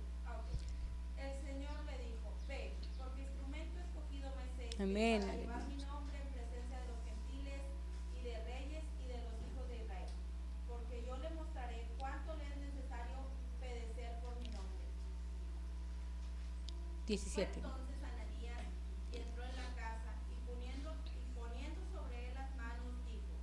Señor 1.43 1.85
le 1.87 1.99
dijo, 2.05 2.33
ve, 2.47 2.73
porque 2.97 3.23
instrumento 3.23 3.79
escogido 3.81 4.31
me 4.37 4.45
es 4.45 4.71
este 4.71 4.83
Amén, 4.83 5.23
para 5.23 5.37
llevar 5.37 5.69
mi 5.69 5.77
nombre 5.77 6.17
en 6.19 6.29
presencia 6.29 6.79
de 6.81 6.87
los 6.87 6.99
gentiles 7.05 7.63
y 8.15 8.23
de 8.23 8.45
reyes 8.45 8.85
y 9.03 9.09
de 9.09 9.19
los 9.19 9.35
hijos 9.43 9.69
de 9.69 9.77
Israel. 9.83 10.11
Porque 10.69 11.05
yo 11.07 11.17
le 11.19 11.31
mostraré 11.31 11.87
cuánto 11.99 12.37
le 12.37 12.47
es 12.47 12.57
necesario 12.59 13.19
pedecer 13.59 14.21
por 14.23 14.39
mi 14.39 14.49
nombre. 14.51 14.87
Fue 17.03 17.17
17. 17.17 17.59
entonces 17.59 17.99
Ananías 18.05 18.63
y 19.11 19.17
entró 19.17 19.43
en 19.43 19.57
la 19.57 19.75
casa 19.75 20.13
y 20.31 20.37
poniendo, 20.47 20.95
y 21.11 21.19
poniendo 21.35 21.81
sobre 21.91 22.29
él 22.29 22.35
las 22.35 22.55
manos 22.55 22.95
dijo, 23.09 23.35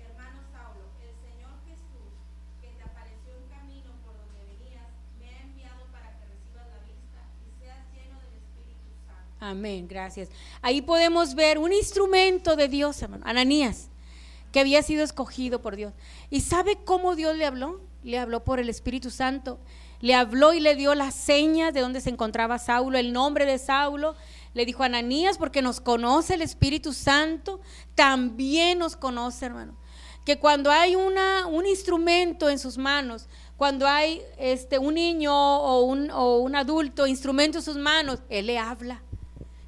hermano 0.00 0.40
Saulo, 0.48 0.86
el 1.02 1.12
Señor 1.20 1.52
Jesús, 1.66 2.14
que 2.62 2.70
te 2.78 2.82
apareció 2.82 3.34
en 3.36 3.46
camino 3.50 3.90
por 4.06 4.14
donde 4.16 4.38
venías, 4.46 4.86
me 5.18 5.26
ha 5.34 5.42
enviado 5.42 5.82
para 5.90 6.14
que 6.14 6.30
recibas 6.30 6.66
la 6.70 6.78
vista 6.86 7.20
y 7.42 7.50
seas 7.58 7.82
lleno 7.90 8.22
del 8.22 8.38
Espíritu 8.38 8.86
Santo. 9.02 9.37
Amén, 9.48 9.88
gracias. 9.88 10.28
Ahí 10.60 10.82
podemos 10.82 11.34
ver 11.34 11.56
un 11.58 11.72
instrumento 11.72 12.54
de 12.54 12.68
Dios, 12.68 13.00
hermano, 13.00 13.24
Ananías, 13.26 13.88
que 14.52 14.60
había 14.60 14.82
sido 14.82 15.02
escogido 15.02 15.62
por 15.62 15.74
Dios. 15.74 15.94
¿Y 16.28 16.42
sabe 16.42 16.76
cómo 16.84 17.16
Dios 17.16 17.34
le 17.34 17.46
habló? 17.46 17.80
Le 18.04 18.18
habló 18.18 18.44
por 18.44 18.60
el 18.60 18.68
Espíritu 18.68 19.10
Santo. 19.10 19.58
Le 20.02 20.14
habló 20.14 20.52
y 20.52 20.60
le 20.60 20.76
dio 20.76 20.94
las 20.94 21.14
señas 21.14 21.72
de 21.72 21.80
donde 21.80 22.02
se 22.02 22.10
encontraba 22.10 22.58
Saulo, 22.58 22.98
el 22.98 23.14
nombre 23.14 23.46
de 23.46 23.58
Saulo. 23.58 24.16
Le 24.52 24.66
dijo 24.66 24.82
Ananías, 24.82 25.38
porque 25.38 25.62
nos 25.62 25.80
conoce 25.80 26.34
el 26.34 26.42
Espíritu 26.42 26.92
Santo, 26.92 27.62
también 27.94 28.78
nos 28.78 28.96
conoce, 28.96 29.46
hermano. 29.46 29.78
Que 30.26 30.38
cuando 30.38 30.70
hay 30.70 30.94
una, 30.94 31.46
un 31.46 31.64
instrumento 31.64 32.50
en 32.50 32.58
sus 32.58 32.76
manos, 32.76 33.28
cuando 33.56 33.86
hay 33.86 34.20
este, 34.36 34.78
un 34.78 34.92
niño 34.92 35.32
o 35.32 35.84
un, 35.84 36.10
o 36.10 36.36
un 36.36 36.54
adulto, 36.54 37.06
instrumento 37.06 37.56
en 37.56 37.64
sus 37.64 37.78
manos, 37.78 38.20
Él 38.28 38.48
le 38.48 38.58
habla. 38.58 39.02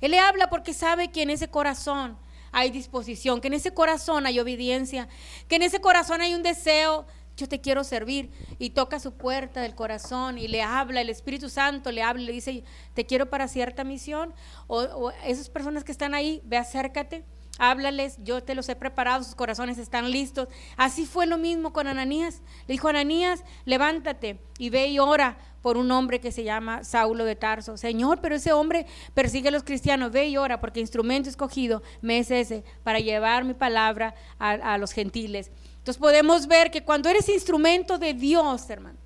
Él 0.00 0.12
le 0.12 0.18
habla 0.18 0.48
porque 0.48 0.74
sabe 0.74 1.08
que 1.08 1.22
en 1.22 1.30
ese 1.30 1.48
corazón 1.48 2.16
hay 2.52 2.70
disposición, 2.70 3.40
que 3.40 3.48
en 3.48 3.54
ese 3.54 3.72
corazón 3.72 4.26
hay 4.26 4.40
obediencia, 4.40 5.08
que 5.48 5.56
en 5.56 5.62
ese 5.62 5.80
corazón 5.80 6.20
hay 6.20 6.34
un 6.34 6.42
deseo. 6.42 7.06
Yo 7.36 7.48
te 7.48 7.60
quiero 7.60 7.84
servir 7.84 8.30
y 8.58 8.70
toca 8.70 9.00
su 9.00 9.12
puerta 9.12 9.62
del 9.62 9.74
corazón 9.74 10.36
y 10.36 10.46
le 10.46 10.62
habla, 10.62 11.00
el 11.00 11.08
Espíritu 11.08 11.48
Santo 11.48 11.90
le 11.90 12.02
habla 12.02 12.22
y 12.22 12.26
le 12.26 12.32
dice, 12.32 12.64
te 12.92 13.06
quiero 13.06 13.30
para 13.30 13.48
cierta 13.48 13.82
misión. 13.82 14.34
O, 14.66 14.80
o 14.80 15.10
esas 15.24 15.48
personas 15.48 15.84
que 15.84 15.92
están 15.92 16.12
ahí, 16.12 16.42
ve 16.44 16.58
acércate, 16.58 17.24
háblales, 17.60 18.16
yo 18.24 18.42
te 18.42 18.54
los 18.54 18.68
he 18.68 18.74
preparado, 18.74 19.22
sus 19.22 19.34
corazones 19.34 19.78
están 19.78 20.10
listos. 20.10 20.48
Así 20.76 21.06
fue 21.06 21.26
lo 21.26 21.38
mismo 21.38 21.72
con 21.72 21.86
Ananías. 21.86 22.42
Le 22.66 22.72
dijo, 22.72 22.88
Ananías, 22.88 23.44
levántate 23.66 24.40
y 24.58 24.70
ve 24.70 24.88
y 24.88 24.98
ora 24.98 25.38
por 25.62 25.76
un 25.76 25.90
hombre 25.92 26.20
que 26.20 26.32
se 26.32 26.42
llama 26.42 26.84
Saulo 26.84 27.24
de 27.24 27.36
Tarso. 27.36 27.76
Señor, 27.76 28.20
pero 28.22 28.36
ese 28.36 28.52
hombre 28.52 28.86
persigue 29.14 29.48
a 29.48 29.52
los 29.52 29.62
cristianos, 29.62 30.10
ve 30.10 30.28
y 30.28 30.38
ora 30.38 30.60
porque 30.60 30.80
instrumento 30.80 31.28
escogido 31.28 31.82
me 32.00 32.18
es 32.18 32.30
ese 32.30 32.64
para 32.82 32.98
llevar 32.98 33.44
mi 33.44 33.54
palabra 33.54 34.14
a, 34.38 34.52
a 34.52 34.78
los 34.78 34.92
gentiles. 34.92 35.50
Entonces 35.76 35.98
podemos 35.98 36.46
ver 36.46 36.70
que 36.70 36.82
cuando 36.82 37.08
eres 37.08 37.28
instrumento 37.28 37.98
de 37.98 38.14
Dios, 38.14 38.68
hermano, 38.70 38.98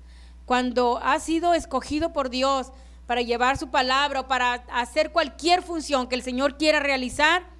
cuando 0.45 0.99
has 1.03 1.23
sido 1.23 1.53
escogido 1.53 2.13
por 2.13 2.29
Dios 2.29 2.71
para 3.05 3.21
llevar 3.21 3.57
su 3.57 3.69
palabra 3.69 4.21
o 4.21 4.27
para 4.27 4.53
hacer 4.71 5.11
cualquier 5.11 5.61
función 5.61 6.07
que 6.07 6.15
el 6.15 6.21
Señor 6.21 6.57
quiera 6.57 6.79
realizar, 6.79 7.54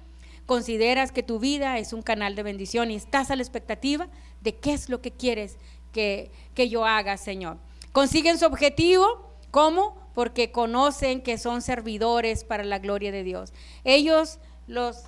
consideras 0.46 1.12
que 1.12 1.22
tu 1.22 1.38
vida 1.38 1.78
es 1.78 1.92
un 1.92 2.02
canal 2.02 2.36
de 2.36 2.42
bendición 2.42 2.90
y 2.90 2.94
estás 2.94 3.30
a 3.30 3.36
la 3.36 3.42
expectativa 3.42 4.08
de 4.40 4.56
qué 4.56 4.72
es 4.72 4.88
lo 4.88 5.02
que 5.02 5.10
quieres 5.10 5.58
que, 5.92 6.30
que 6.54 6.68
yo 6.68 6.86
haga, 6.86 7.16
Señor. 7.16 7.58
Consiguen 7.92 8.38
su 8.38 8.46
objetivo, 8.46 9.30
¿cómo? 9.50 9.96
Porque 10.14 10.52
conocen 10.52 11.20
que 11.20 11.36
son 11.36 11.62
servidores 11.62 12.44
para 12.44 12.64
la 12.64 12.78
gloria 12.78 13.10
de 13.10 13.24
Dios. 13.24 13.52
Ellos, 13.84 14.38
los, 14.66 15.04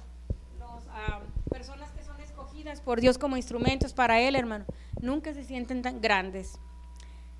ah, 0.90 1.20
personas 1.50 1.90
que 1.92 2.02
son 2.02 2.20
escogidas 2.20 2.80
por 2.80 3.00
Dios 3.00 3.16
como 3.16 3.36
instrumentos 3.36 3.92
para 3.92 4.20
Él, 4.20 4.34
hermano, 4.36 4.64
nunca 5.00 5.32
se 5.34 5.44
sienten 5.44 5.82
tan 5.82 6.00
grandes. 6.00 6.58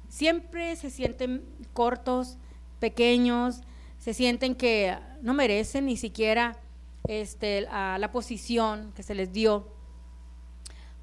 Siempre 0.09 0.77
se 0.77 0.91
sienten 0.91 1.45
cortos, 1.73 2.39
pequeños, 2.79 3.63
se 3.99 4.15
sienten 4.15 4.55
que 4.55 4.97
no 5.21 5.35
merecen 5.35 5.87
ni 5.87 5.97
siquiera 5.97 6.57
este, 7.09 7.67
a 7.71 7.99
la 7.99 8.13
posición 8.13 8.93
que 8.95 9.03
se 9.03 9.17
les 9.17 9.33
dio. 9.33 9.67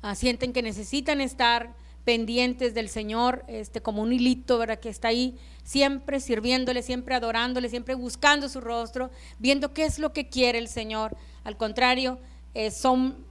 Ah, 0.01 0.15
sienten 0.15 0.53
que 0.53 0.61
necesitan 0.61 1.19
estar 1.19 1.75
pendientes 2.05 2.75
del 2.75 2.87
Señor, 2.87 3.43
este, 3.47 3.81
como 3.81 4.03
un 4.03 4.13
hilito, 4.13 4.59
¿verdad? 4.59 4.79
Que 4.79 4.89
está 4.89 5.09
ahí 5.09 5.37
siempre 5.63 6.19
sirviéndole, 6.19 6.83
siempre 6.83 7.15
adorándole, 7.15 7.67
siempre 7.67 7.95
buscando 7.95 8.47
su 8.47 8.61
rostro, 8.61 9.09
viendo 9.39 9.73
qué 9.73 9.85
es 9.85 9.97
lo 9.97 10.13
que 10.13 10.29
quiere 10.29 10.59
el 10.59 10.67
Señor. 10.67 11.17
Al 11.43 11.57
contrario, 11.57 12.19
eh, 12.53 12.69
son, 12.69 13.25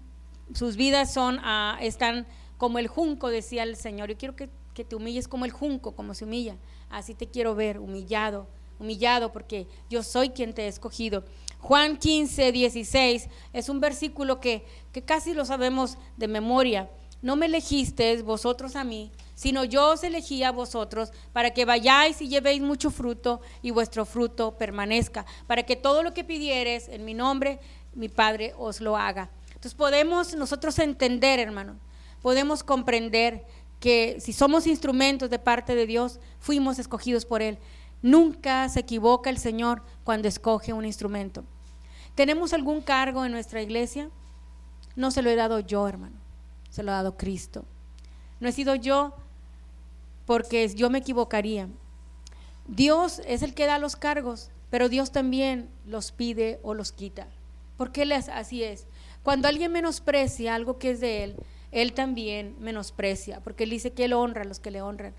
sus 0.53 0.77
vidas 0.77 1.15
son, 1.15 1.39
ah, 1.43 1.79
están 1.81 2.27
como 2.59 2.81
el 2.81 2.89
junco, 2.89 3.29
decía 3.29 3.63
el 3.63 3.77
Señor. 3.77 4.11
Yo 4.11 4.19
quiero 4.19 4.35
que, 4.35 4.51
que 4.75 4.85
te 4.85 4.97
humilles 4.97 5.29
como 5.29 5.45
el 5.45 5.53
junco, 5.53 5.93
como 5.95 6.13
se 6.13 6.25
humilla. 6.25 6.57
Así 6.91 7.15
te 7.15 7.29
quiero 7.29 7.55
ver, 7.55 7.79
humillado, 7.79 8.49
humillado, 8.81 9.31
porque 9.33 9.69
yo 9.89 10.03
soy 10.03 10.31
quien 10.31 10.53
te 10.53 10.63
he 10.65 10.69
escogido. 10.69 11.25
Juan 11.65 11.97
15, 11.97 12.53
16 12.53 13.31
es 13.55 13.69
un 13.71 13.81
versículo 13.81 14.39
que, 14.39 14.67
que 14.93 15.03
casi 15.03 15.33
lo 15.33 15.47
sabemos 15.47 15.97
de 16.19 16.29
memoria. 16.29 16.91
No 17.23 17.37
me 17.37 17.47
elegisteis 17.47 18.23
vosotros 18.23 18.77
a 18.77 18.85
mí, 18.85 19.11
sino 19.35 19.65
yo 19.65 19.93
os 19.93 20.05
elegí 20.05 20.43
a 20.43 20.53
vosotros 20.53 21.11
para 21.33 21.55
que 21.55 21.65
vayáis 21.65 22.21
y 22.21 22.29
llevéis 22.29 22.61
mucho 22.61 22.91
fruto 22.91 23.41
y 23.63 23.71
vuestro 23.71 24.05
fruto 24.05 24.59
permanezca, 24.59 25.25
para 25.47 25.63
que 25.63 25.75
todo 25.75 26.03
lo 26.03 26.13
que 26.13 26.23
pidieres 26.23 26.87
en 26.89 27.07
mi 27.07 27.15
nombre, 27.15 27.61
mi 27.95 28.11
Padre 28.11 28.53
os 28.59 28.83
lo 28.83 28.99
haga. 28.99 29.31
Entonces 29.47 29.73
podemos 29.73 30.35
nosotros 30.35 30.79
entender, 30.79 31.39
hermano, 31.39 31.79
podemos 32.21 32.63
comprender 32.63 33.47
que 33.81 34.19
si 34.21 34.35
somos 34.35 34.67
instrumentos 34.67 35.31
de 35.31 35.39
parte 35.39 35.75
de 35.75 35.87
Dios, 35.87 36.21
fuimos 36.41 36.79
escogidos 36.79 37.25
por 37.25 37.41
Él. 37.41 37.57
Nunca 38.03 38.69
se 38.69 38.81
equivoca 38.81 39.31
el 39.31 39.39
Señor 39.39 39.83
cuando 40.05 40.29
escoge 40.29 40.75
un 40.75 40.85
instrumento. 40.85 41.43
¿Tenemos 42.15 42.53
algún 42.53 42.81
cargo 42.81 43.25
en 43.25 43.33
nuestra 43.33 43.63
iglesia? 43.63 44.11
No 44.97 45.11
se 45.11 45.23
lo 45.23 45.31
he 45.31 45.37
dado 45.37 45.61
yo, 45.61 45.89
hermano. 45.89 46.17
Se 46.71 46.83
lo 46.83 46.93
ha 46.93 46.97
dado 46.97 47.17
Cristo. 47.17 47.65
No 48.41 48.49
he 48.49 48.53
sido 48.53 48.75
yo 48.75 49.15
porque 50.27 50.69
yo 50.69 50.91
me 50.91 50.99
equivocaría. 50.99 51.69
Dios 52.67 53.21
es 53.27 53.43
el 53.43 53.55
que 53.55 53.67
da 53.67 53.79
los 53.79 53.97
cargos, 53.97 54.51
pero 54.71 54.89
Dios 54.89 55.13
también 55.13 55.69
los 55.87 56.13
pide 56.13 56.61
o 56.63 56.75
los 56.75 56.93
quita. 56.93 57.29
Porque 57.77 58.03
así 58.33 58.63
es. 58.63 58.87
Cuando 59.23 59.49
alguien 59.49 59.73
menosprecia 59.73 60.55
algo 60.55 60.79
que 60.79 60.93
es 60.93 61.01
de 61.01 61.25
Él, 61.25 61.37
Él 61.73 61.93
también 61.93 62.57
menosprecia, 62.61 63.41
porque 63.41 63.65
Él 63.65 63.71
dice 63.71 63.93
que 63.93 64.05
Él 64.05 64.13
honra 64.13 64.43
a 64.43 64.47
los 64.47 64.61
que 64.61 64.71
le 64.71 64.83
honran. 64.83 65.15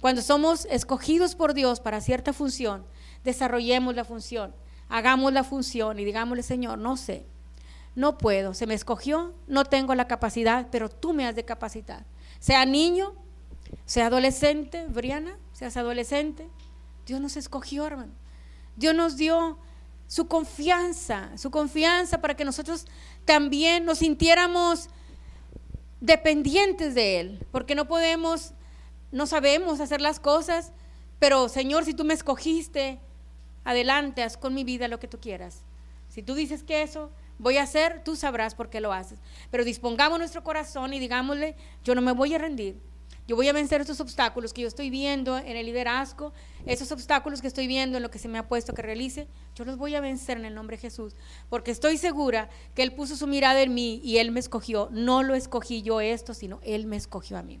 Cuando 0.00 0.22
somos 0.22 0.66
escogidos 0.66 1.34
por 1.34 1.54
Dios 1.54 1.80
para 1.80 2.00
cierta 2.00 2.32
función, 2.32 2.84
desarrollemos 3.24 3.94
la 3.94 4.04
función, 4.04 4.54
hagamos 4.88 5.32
la 5.32 5.44
función 5.44 5.98
y 5.98 6.04
digámosle, 6.04 6.42
Señor, 6.42 6.78
no 6.78 6.96
sé, 6.96 7.26
no 7.94 8.18
puedo, 8.18 8.54
se 8.54 8.66
me 8.66 8.74
escogió, 8.74 9.34
no 9.46 9.64
tengo 9.64 9.94
la 9.94 10.06
capacidad, 10.06 10.68
pero 10.70 10.88
tú 10.88 11.12
me 11.12 11.26
has 11.26 11.34
de 11.34 11.44
capacitar. 11.44 12.04
Sea 12.38 12.64
niño, 12.64 13.14
sea 13.86 14.06
adolescente, 14.06 14.86
Briana, 14.86 15.36
seas 15.52 15.76
adolescente, 15.76 16.48
Dios 17.06 17.20
nos 17.20 17.36
escogió, 17.36 17.86
hermano. 17.86 18.12
Dios 18.76 18.94
nos 18.94 19.16
dio 19.16 19.58
su 20.06 20.28
confianza, 20.28 21.36
su 21.36 21.50
confianza 21.50 22.20
para 22.20 22.34
que 22.34 22.44
nosotros 22.44 22.86
también 23.24 23.84
nos 23.84 23.98
sintiéramos 23.98 24.88
dependientes 26.00 26.94
de 26.94 27.20
Él, 27.20 27.46
porque 27.50 27.74
no 27.74 27.88
podemos, 27.88 28.52
no 29.10 29.26
sabemos 29.26 29.80
hacer 29.80 30.00
las 30.00 30.20
cosas, 30.20 30.72
pero 31.18 31.48
Señor, 31.48 31.84
si 31.84 31.94
tú 31.94 32.04
me 32.04 32.14
escogiste, 32.14 33.00
adelante, 33.68 34.22
haz 34.22 34.36
con 34.36 34.54
mi 34.54 34.64
vida 34.64 34.88
lo 34.88 34.98
que 34.98 35.08
tú 35.08 35.20
quieras. 35.20 35.62
Si 36.08 36.22
tú 36.22 36.34
dices 36.34 36.62
que 36.62 36.82
eso 36.82 37.10
voy 37.38 37.58
a 37.58 37.64
hacer, 37.64 38.02
tú 38.02 38.16
sabrás 38.16 38.54
por 38.54 38.70
qué 38.70 38.80
lo 38.80 38.94
haces. 38.94 39.18
Pero 39.50 39.62
dispongamos 39.62 40.18
nuestro 40.18 40.42
corazón 40.42 40.94
y 40.94 40.98
digámosle, 40.98 41.54
yo 41.84 41.94
no 41.94 42.00
me 42.00 42.12
voy 42.12 42.34
a 42.34 42.38
rendir. 42.38 42.80
Yo 43.26 43.36
voy 43.36 43.46
a 43.46 43.52
vencer 43.52 43.82
estos 43.82 44.00
obstáculos 44.00 44.54
que 44.54 44.62
yo 44.62 44.68
estoy 44.68 44.88
viendo 44.88 45.36
en 45.36 45.54
el 45.58 45.66
liderazgo, 45.66 46.32
esos 46.64 46.90
obstáculos 46.92 47.42
que 47.42 47.46
estoy 47.46 47.66
viendo 47.66 47.98
en 47.98 48.02
lo 48.02 48.10
que 48.10 48.18
se 48.18 48.26
me 48.26 48.38
ha 48.38 48.48
puesto 48.48 48.72
que 48.72 48.80
realice, 48.80 49.28
yo 49.54 49.66
los 49.66 49.76
voy 49.76 49.94
a 49.94 50.00
vencer 50.00 50.38
en 50.38 50.46
el 50.46 50.54
nombre 50.54 50.78
de 50.78 50.80
Jesús, 50.80 51.14
porque 51.50 51.70
estoy 51.70 51.98
segura 51.98 52.48
que 52.74 52.82
Él 52.82 52.94
puso 52.94 53.16
su 53.16 53.26
mirada 53.26 53.60
en 53.60 53.74
mí 53.74 54.00
y 54.02 54.16
Él 54.16 54.30
me 54.30 54.40
escogió. 54.40 54.88
No 54.92 55.22
lo 55.22 55.34
escogí 55.34 55.82
yo 55.82 56.00
esto, 56.00 56.32
sino 56.32 56.58
Él 56.62 56.86
me 56.86 56.96
escogió 56.96 57.36
a 57.36 57.42
mí. 57.42 57.60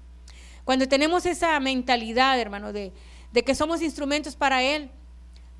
Cuando 0.64 0.88
tenemos 0.88 1.26
esa 1.26 1.60
mentalidad, 1.60 2.40
hermano, 2.40 2.72
de, 2.72 2.94
de 3.32 3.44
que 3.44 3.54
somos 3.54 3.82
instrumentos 3.82 4.36
para 4.36 4.62
Él, 4.62 4.90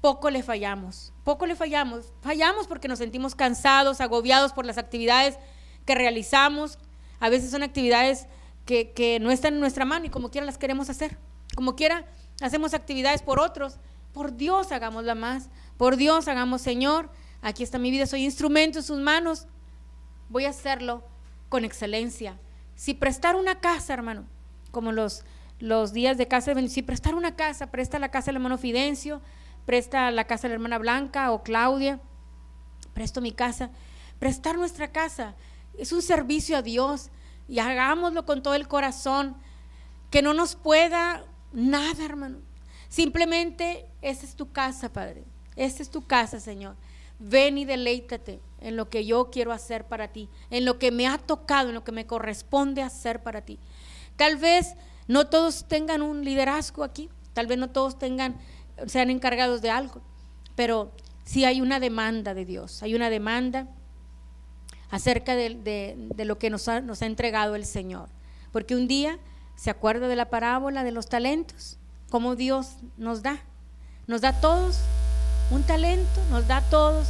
poco 0.01 0.31
le 0.31 0.43
fallamos, 0.43 1.13
poco 1.25 1.47
le 1.47 1.57
fallamos. 1.57 2.13
Fallamos 2.21 2.67
porque 2.67 2.89
nos 2.89 2.99
sentimos 2.99 3.35
cansados, 3.35 4.01
agobiados 4.01 4.53
por 4.53 4.65
las 4.65 4.79
actividades 4.79 5.39
que 5.85 5.95
realizamos. 5.95 6.79
A 7.21 7.29
veces 7.29 7.51
son 7.51 7.63
actividades 7.63 8.27
que, 8.65 8.93
que, 8.93 9.19
no 9.21 9.31
están 9.31 9.55
en 9.55 9.61
nuestra 9.61 9.85
mano 9.85 10.07
y 10.07 10.11
como 10.11 10.31
quiera 10.31 10.47
las 10.47 10.59
queremos 10.59 10.89
hacer. 10.91 11.19
Como 11.57 11.75
quiera, 11.75 12.07
hacemos 12.41 12.75
actividades 12.75 13.23
por 13.23 13.41
otros. 13.41 13.79
Por 14.13 14.37
Dios 14.37 14.73
hagámosla 14.73 15.15
más. 15.15 15.49
Por 15.77 15.97
Dios 15.97 16.29
hagamos, 16.29 16.63
Señor, 16.63 17.11
aquí 17.43 17.63
está 17.63 17.79
mi 17.79 17.91
vida, 17.91 18.07
soy 18.07 18.25
instrumento 18.25 18.79
en 18.79 18.85
sus 18.85 18.99
manos. 18.99 19.47
Voy 20.29 20.45
a 20.45 20.51
hacerlo 20.51 21.03
con 21.49 21.65
excelencia. 21.65 22.39
Si 22.75 22.95
prestar 22.95 23.37
una 23.37 23.61
casa, 23.61 23.95
hermano, 23.95 24.25
como 24.71 24.93
los, 24.93 25.25
los 25.59 25.93
días 25.93 26.19
de 26.19 26.29
casa 26.29 26.55
si 26.69 26.83
prestar 26.83 27.15
una 27.15 27.35
casa, 27.35 27.71
presta 27.71 27.99
la 27.99 28.11
casa 28.11 28.27
del 28.27 28.37
hermano 28.37 28.59
Fidencio, 28.59 29.21
presta 29.69 30.11
la 30.11 30.25
casa 30.25 30.45
de 30.45 30.49
la 30.49 30.55
hermana 30.55 30.79
Blanca 30.79 31.31
o 31.31 31.43
Claudia, 31.43 32.01
presto 32.95 33.21
mi 33.21 33.33
casa. 33.33 33.69
Prestar 34.19 34.57
nuestra 34.57 34.93
casa 34.93 35.35
es 35.77 35.93
un 35.93 36.01
servicio 36.01 36.57
a 36.57 36.63
Dios 36.63 37.11
y 37.49 37.59
hagámoslo 37.59 38.25
con 38.25 38.43
todo 38.43 38.55
el 38.55 38.67
corazón, 38.67 39.37
que 40.11 40.23
no 40.23 40.33
nos 40.33 40.55
pueda 40.57 41.23
nada, 41.53 42.03
hermano. 42.03 42.39
Simplemente, 42.89 43.85
esta 44.01 44.25
es 44.25 44.37
tu 44.37 44.51
casa, 44.53 44.91
Padre. 44.91 45.25
Esta 45.55 45.83
es 45.83 45.91
tu 45.91 46.07
casa, 46.07 46.41
Señor. 46.41 46.75
Ven 47.19 47.59
y 47.59 47.67
deleítate 47.67 48.41
en 48.63 48.75
lo 48.75 48.89
que 48.89 49.05
yo 49.05 49.29
quiero 49.31 49.53
hacer 49.53 49.85
para 49.85 50.09
ti, 50.09 50.31
en 50.49 50.65
lo 50.65 50.79
que 50.79 50.91
me 50.91 51.07
ha 51.07 51.19
tocado, 51.19 51.69
en 51.69 51.75
lo 51.75 51.85
que 51.85 51.93
me 51.93 52.07
corresponde 52.07 52.81
hacer 52.81 53.23
para 53.23 53.43
ti. 53.43 53.59
Tal 54.17 54.37
vez 54.37 54.77
no 55.09 55.27
todos 55.27 55.69
tengan 55.69 56.01
un 56.01 56.25
liderazgo 56.25 56.85
aquí, 56.85 57.11
tal 57.35 57.47
vez 57.47 57.59
no 57.59 57.69
todos 57.69 57.99
tengan, 57.99 58.39
sean 58.87 59.11
encargados 59.11 59.63
de 59.63 59.71
algo, 59.71 60.01
pero 60.55 60.93
sí 61.25 61.45
hay 61.45 61.61
una 61.61 61.81
demanda 61.81 62.35
de 62.35 62.45
Dios, 62.45 62.83
hay 62.83 62.95
una 62.95 63.11
demanda 63.11 63.67
acerca 64.91 65.37
de, 65.37 65.97
lo 66.17 66.39
que 66.39 66.51
nos 66.51 66.69
ha, 66.69 66.81
nos 66.81 67.03
ha 67.03 67.07
entregado 67.07 67.55
el 67.55 67.67
Señor. 67.67 68.09
Porque 68.53 68.75
un 68.75 68.89
día 68.89 69.19
se 69.57 69.71
acuerda 69.71 70.09
de 70.09 70.17
la 70.17 70.31
parábola 70.31 70.85
de 70.85 70.93
los 70.93 71.09
talentos, 71.09 71.79
como 72.11 72.37
Dios 72.37 72.77
nos 72.97 73.23
da. 73.23 73.39
Nos 74.07 74.23
da 74.23 74.31
a 74.31 74.41
todos 74.41 74.79
un 75.51 75.63
talento, 75.63 76.21
nos 76.31 76.47
da 76.47 76.59
a 76.59 76.63
todos 76.63 77.07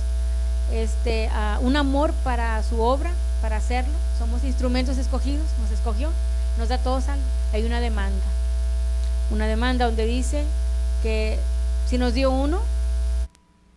este, 0.72 1.30
un 1.60 1.76
amor 1.76 2.12
para 2.24 2.62
su 2.62 2.80
obra, 2.80 3.12
para 3.40 3.56
hacerlo. 3.56 3.94
Somos 4.18 4.44
instrumentos 4.44 4.98
escogidos, 4.98 5.46
nos 5.60 5.70
escogió, 5.70 6.10
nos 6.58 6.68
da 6.68 6.76
a 6.76 6.82
todos 6.82 7.08
algo. 7.08 7.24
Hay 7.52 7.64
una 7.64 7.80
demanda. 7.80 8.24
Una 9.30 9.46
demanda 9.46 9.86
donde 9.86 10.06
dice 10.06 10.44
que 11.02 11.38
si 11.88 11.96
nos 11.96 12.12
dio 12.12 12.30
uno, 12.30 12.60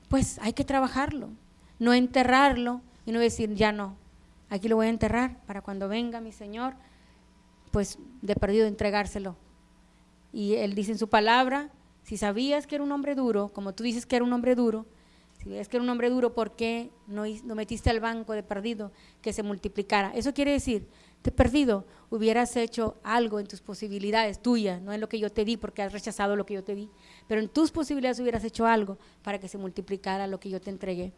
pues 0.09 0.37
hay 0.39 0.51
que 0.51 0.65
trabajarlo, 0.65 1.29
no 1.79 1.93
enterrarlo 1.93 2.81
y 3.05 3.13
no 3.13 3.21
decir, 3.21 3.55
ya 3.55 3.71
no, 3.71 3.95
aquí 4.49 4.67
lo 4.67 4.75
voy 4.75 4.87
a 4.87 4.89
enterrar 4.89 5.37
para 5.45 5.61
cuando 5.61 5.87
venga 5.87 6.19
mi 6.19 6.33
Señor, 6.33 6.73
pues 7.71 7.97
de 8.21 8.35
perdido 8.35 8.67
entregárselo. 8.67 9.37
Y 10.33 10.55
Él 10.55 10.75
dice 10.75 10.91
en 10.91 10.97
su 10.97 11.07
palabra, 11.07 11.69
si 12.03 12.17
sabías 12.17 12.67
que 12.67 12.75
era 12.75 12.83
un 12.83 12.91
hombre 12.91 13.15
duro, 13.15 13.47
como 13.47 13.73
tú 13.73 13.83
dices 13.83 14.05
que 14.05 14.17
era 14.17 14.25
un 14.25 14.33
hombre 14.33 14.55
duro, 14.55 14.85
si 15.37 15.45
sabías 15.45 15.69
que 15.69 15.77
era 15.77 15.83
un 15.85 15.89
hombre 15.89 16.09
duro, 16.09 16.33
¿por 16.33 16.57
qué 16.57 16.91
no, 17.07 17.23
no 17.45 17.55
metiste 17.55 17.89
al 17.89 18.01
banco 18.01 18.33
de 18.33 18.43
perdido 18.43 18.91
que 19.21 19.31
se 19.31 19.41
multiplicara? 19.41 20.11
Eso 20.13 20.33
quiere 20.33 20.51
decir, 20.51 20.85
de 21.23 21.31
perdido 21.31 21.85
hubieras 22.09 22.55
hecho 22.57 22.97
algo 23.03 23.39
en 23.39 23.47
tus 23.47 23.61
posibilidades 23.61 24.41
tuyas, 24.41 24.81
no 24.81 24.91
en 24.91 24.99
lo 24.99 25.07
que 25.07 25.19
yo 25.19 25.31
te 25.31 25.45
di 25.45 25.57
porque 25.57 25.81
has 25.81 25.93
rechazado 25.93 26.35
lo 26.35 26.45
que 26.45 26.55
yo 26.55 26.63
te 26.63 26.75
di, 26.75 26.89
pero 27.27 27.41
en 27.41 27.47
tus 27.47 27.71
posibilidades 27.71 28.19
hubieras 28.19 28.43
hecho 28.43 28.65
algo 28.65 28.97
para 29.23 29.39
que 29.39 29.47
se 29.47 29.57
multiplicara 29.57 30.27
lo 30.27 30.39
que 30.39 30.49
yo 30.49 30.59
te 30.59 30.69
entregué. 30.69 31.13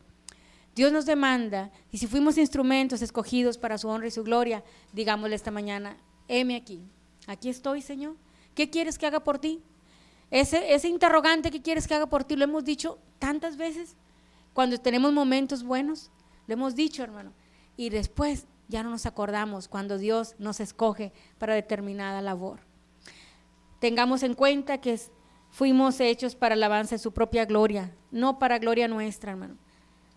Dios 0.75 0.91
nos 0.91 1.05
demanda, 1.05 1.71
y 1.91 1.99
si 1.99 2.07
fuimos 2.07 2.37
instrumentos 2.37 3.01
escogidos 3.01 3.57
para 3.57 3.77
su 3.77 3.87
honra 3.87 4.07
y 4.07 4.11
su 4.11 4.23
gloria, 4.23 4.63
digámosle 4.91 5.35
esta 5.35 5.51
mañana, 5.51 5.97
heme 6.27 6.55
aquí, 6.55 6.81
aquí 7.27 7.49
estoy, 7.49 7.81
Señor. 7.81 8.15
¿Qué 8.55 8.69
quieres 8.69 8.97
que 8.97 9.05
haga 9.05 9.23
por 9.23 9.39
ti? 9.39 9.61
Ese, 10.31 10.73
ese 10.73 10.87
interrogante 10.87 11.51
que 11.51 11.61
quieres 11.61 11.87
que 11.87 11.93
haga 11.93 12.07
por 12.07 12.23
ti 12.23 12.35
lo 12.35 12.43
hemos 12.43 12.65
dicho 12.65 12.97
tantas 13.19 13.55
veces 13.55 13.95
cuando 14.53 14.79
tenemos 14.79 15.13
momentos 15.13 15.63
buenos, 15.63 16.11
lo 16.47 16.53
hemos 16.53 16.75
dicho, 16.75 17.03
hermano, 17.03 17.33
y 17.77 17.89
después 17.89 18.45
ya 18.67 18.83
no 18.83 18.89
nos 18.89 19.05
acordamos 19.05 19.67
cuando 19.67 19.97
Dios 19.97 20.35
nos 20.39 20.59
escoge 20.59 21.13
para 21.37 21.53
determinada 21.53 22.21
labor. 22.21 22.61
Tengamos 23.79 24.23
en 24.23 24.33
cuenta 24.33 24.79
que 24.79 24.99
fuimos 25.49 25.99
hechos 25.99 26.35
para 26.35 26.55
alabanza 26.55 26.95
de 26.95 26.99
su 26.99 27.11
propia 27.11 27.45
gloria, 27.45 27.95
no 28.11 28.39
para 28.39 28.59
gloria 28.59 28.87
nuestra, 28.87 29.31
hermano 29.31 29.57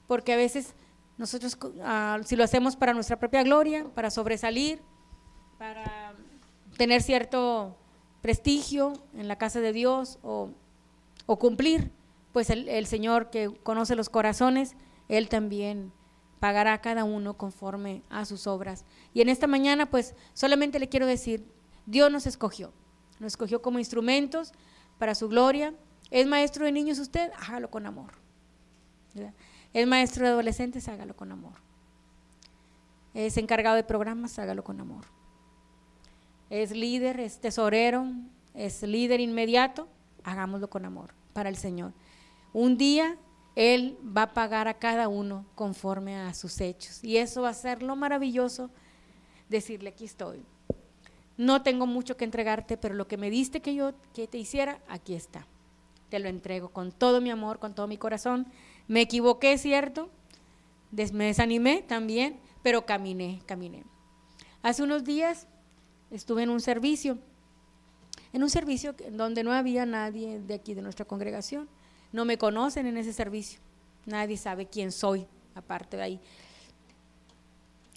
porque 0.06 0.32
a 0.32 0.36
veces 0.36 0.74
nosotros, 1.18 1.58
ah, 1.82 2.18
si 2.24 2.36
lo 2.36 2.44
hacemos 2.44 2.76
para 2.76 2.94
nuestra 2.94 3.18
propia 3.18 3.42
gloria, 3.42 3.86
para 3.94 4.10
sobresalir, 4.10 4.80
para 5.58 6.14
tener 6.76 7.02
cierto 7.02 7.76
prestigio 8.20 8.92
en 9.14 9.28
la 9.28 9.36
casa 9.36 9.60
de 9.60 9.72
Dios 9.72 10.18
o, 10.22 10.50
cumplir, 11.38 11.90
pues 12.32 12.50
el, 12.50 12.68
el, 12.68 12.86
Señor 12.86 13.30
que 13.30 13.50
conoce 13.62 13.96
los 13.96 14.08
corazones, 14.08 14.76
Él 15.08 15.28
también 15.28 15.92
pagará 16.40 16.74
a 16.74 16.80
cada 16.80 17.04
uno 17.04 17.36
conforme 17.36 18.02
a 18.10 18.24
sus 18.24 18.46
obras. 18.46 18.84
Y 19.14 19.20
en 19.20 19.28
esta 19.28 19.46
mañana, 19.46 19.90
pues 19.90 20.14
solamente 20.34 20.78
le 20.78 20.88
quiero 20.88 21.06
decir, 21.06 21.44
Dios 21.86 22.10
nos 22.10 22.26
escogió, 22.26 22.72
nos 23.20 23.32
escogió 23.32 23.62
como 23.62 23.78
instrumentos 23.78 24.52
para 24.98 25.14
su 25.14 25.28
gloria. 25.28 25.74
¿Es 26.10 26.26
maestro 26.26 26.64
de 26.64 26.72
niños 26.72 26.98
usted? 26.98 27.30
Hágalo 27.38 27.70
con 27.70 27.86
amor. 27.86 28.12
Es 29.72 29.86
maestro 29.86 30.24
de 30.26 30.32
adolescentes, 30.32 30.88
hágalo 30.88 31.16
con 31.16 31.32
amor. 31.32 31.54
Es 33.14 33.36
encargado 33.38 33.76
de 33.76 33.84
programas, 33.84 34.38
hágalo 34.38 34.62
con 34.62 34.80
amor. 34.80 35.04
Es 36.50 36.70
líder, 36.70 37.18
es 37.18 37.40
tesorero, 37.40 38.06
es 38.54 38.82
líder 38.82 39.20
inmediato, 39.20 39.88
hagámoslo 40.22 40.68
con 40.68 40.84
amor 40.84 41.14
para 41.32 41.48
el 41.48 41.56
Señor. 41.56 41.92
Un 42.52 42.76
día 42.76 43.16
Él 43.56 43.98
va 44.16 44.22
a 44.22 44.34
pagar 44.34 44.68
a 44.68 44.74
cada 44.74 45.08
uno 45.08 45.44
conforme 45.56 46.16
a 46.16 46.32
sus 46.34 46.60
hechos. 46.60 47.02
Y 47.02 47.16
eso 47.16 47.42
va 47.42 47.48
a 47.48 47.54
ser 47.54 47.82
lo 47.82 47.96
maravilloso, 47.96 48.70
decirle, 49.48 49.90
aquí 49.90 50.04
estoy. 50.04 50.44
No 51.36 51.62
tengo 51.62 51.86
mucho 51.86 52.16
que 52.16 52.24
entregarte, 52.24 52.76
pero 52.76 52.94
lo 52.94 53.08
que 53.08 53.16
me 53.16 53.30
diste 53.30 53.60
que 53.60 53.74
yo 53.74 53.92
que 54.14 54.28
te 54.28 54.38
hiciera, 54.38 54.78
aquí 54.88 55.14
está. 55.14 55.46
Te 56.10 56.20
lo 56.20 56.28
entrego 56.28 56.68
con 56.68 56.92
todo 56.92 57.20
mi 57.20 57.30
amor, 57.30 57.58
con 57.58 57.74
todo 57.74 57.88
mi 57.88 57.96
corazón 57.96 58.46
me 58.88 59.00
equivoqué, 59.00 59.58
¿cierto? 59.58 60.08
me 61.12 61.26
desanimé 61.26 61.82
también, 61.82 62.38
pero 62.62 62.86
caminé, 62.86 63.42
caminé. 63.46 63.84
Hace 64.62 64.82
unos 64.82 65.04
días 65.04 65.46
estuve 66.10 66.44
en 66.44 66.50
un 66.50 66.60
servicio, 66.60 67.18
en 68.32 68.42
un 68.42 68.50
servicio 68.50 68.94
donde 69.12 69.42
no 69.42 69.52
había 69.52 69.84
nadie 69.84 70.40
de 70.40 70.54
aquí, 70.54 70.74
de 70.74 70.82
nuestra 70.82 71.04
congregación. 71.04 71.68
No 72.12 72.24
me 72.24 72.38
conocen 72.38 72.86
en 72.86 72.96
ese 72.96 73.12
servicio. 73.12 73.60
Nadie 74.06 74.36
sabe 74.36 74.66
quién 74.66 74.92
soy, 74.92 75.26
aparte 75.54 75.96
de 75.96 76.02
ahí. 76.02 76.20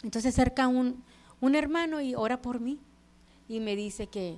Entonces 0.04 0.34
acerca 0.34 0.68
un, 0.68 1.04
un 1.42 1.56
hermano 1.56 2.02
y 2.02 2.16
ora 2.16 2.42
por 2.42 2.60
mí 2.60 2.80
y 3.48 3.60
me 3.60 3.76
dice 3.76 4.08
que, 4.08 4.38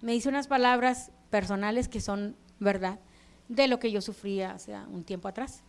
me 0.00 0.12
dice 0.12 0.28
unas 0.28 0.46
palabras 0.46 1.10
personales 1.30 1.88
que 1.88 2.00
son 2.00 2.36
verdad 2.60 2.98
de 3.48 3.68
lo 3.68 3.78
que 3.78 3.90
yo 3.90 4.00
sufría 4.00 4.52
hace 4.52 4.76
un 4.90 5.04
tiempo 5.04 5.28
atrás. 5.28 5.62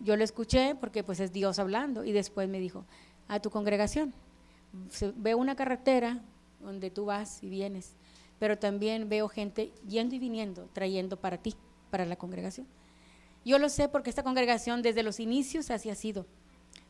Yo 0.00 0.16
lo 0.16 0.24
escuché 0.24 0.74
porque 0.74 1.04
pues 1.04 1.20
es 1.20 1.32
Dios 1.32 1.58
hablando 1.58 2.04
y 2.04 2.12
después 2.12 2.48
me 2.48 2.58
dijo, 2.58 2.84
a 3.28 3.40
tu 3.40 3.50
congregación, 3.50 4.12
veo 5.16 5.38
una 5.38 5.54
carretera 5.54 6.20
donde 6.60 6.90
tú 6.90 7.06
vas 7.06 7.42
y 7.42 7.48
vienes, 7.48 7.94
pero 8.42 8.58
también 8.58 9.08
veo 9.08 9.28
gente 9.28 9.70
yendo 9.86 10.16
y 10.16 10.18
viniendo, 10.18 10.68
trayendo 10.72 11.16
para 11.16 11.38
ti, 11.38 11.54
para 11.92 12.04
la 12.04 12.16
congregación. 12.16 12.66
Yo 13.44 13.56
lo 13.60 13.68
sé 13.68 13.88
porque 13.88 14.10
esta 14.10 14.24
congregación 14.24 14.82
desde 14.82 15.04
los 15.04 15.20
inicios 15.20 15.70
así 15.70 15.90
ha 15.90 15.94
sido, 15.94 16.26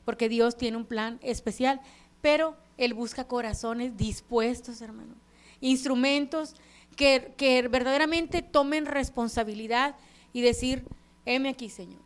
porque 0.07 0.30
Dios 0.30 0.57
tiene 0.57 0.78
un 0.78 0.86
plan 0.86 1.18
especial, 1.20 1.82
pero 2.22 2.57
Él 2.78 2.94
busca 2.94 3.24
corazones 3.28 3.98
dispuestos, 3.98 4.80
hermano, 4.80 5.12
instrumentos 5.61 6.55
que, 6.96 7.68
verdaderamente 7.70 8.40
tomen 8.40 8.86
responsabilidad 8.86 9.94
y 10.32 10.40
decir, 10.40 10.86
heme 11.26 11.50
aquí, 11.50 11.68
Señor. 11.68 12.00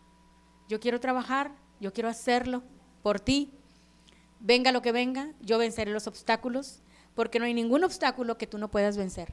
Yo 0.68 0.80
quiero 0.80 0.99
trabajar, 0.99 1.53
yo 1.78 1.92
quiero 1.92 2.09
hacerlo 2.09 2.64
por 3.05 3.20
ti. 3.20 3.53
Venga 4.40 4.72
lo 4.72 4.82
que 4.82 4.90
venga, 4.90 5.30
yo 5.40 5.57
venceré 5.57 5.92
los 5.92 6.09
obstáculos, 6.09 6.80
porque 7.17 7.41
no 7.41 7.47
hay 7.47 7.55
ningún 7.55 7.83
obstáculo 7.83 8.39
que 8.39 8.47
tú 8.47 8.59
no 8.59 8.71
puedas 8.71 8.97
vencer. 8.97 9.33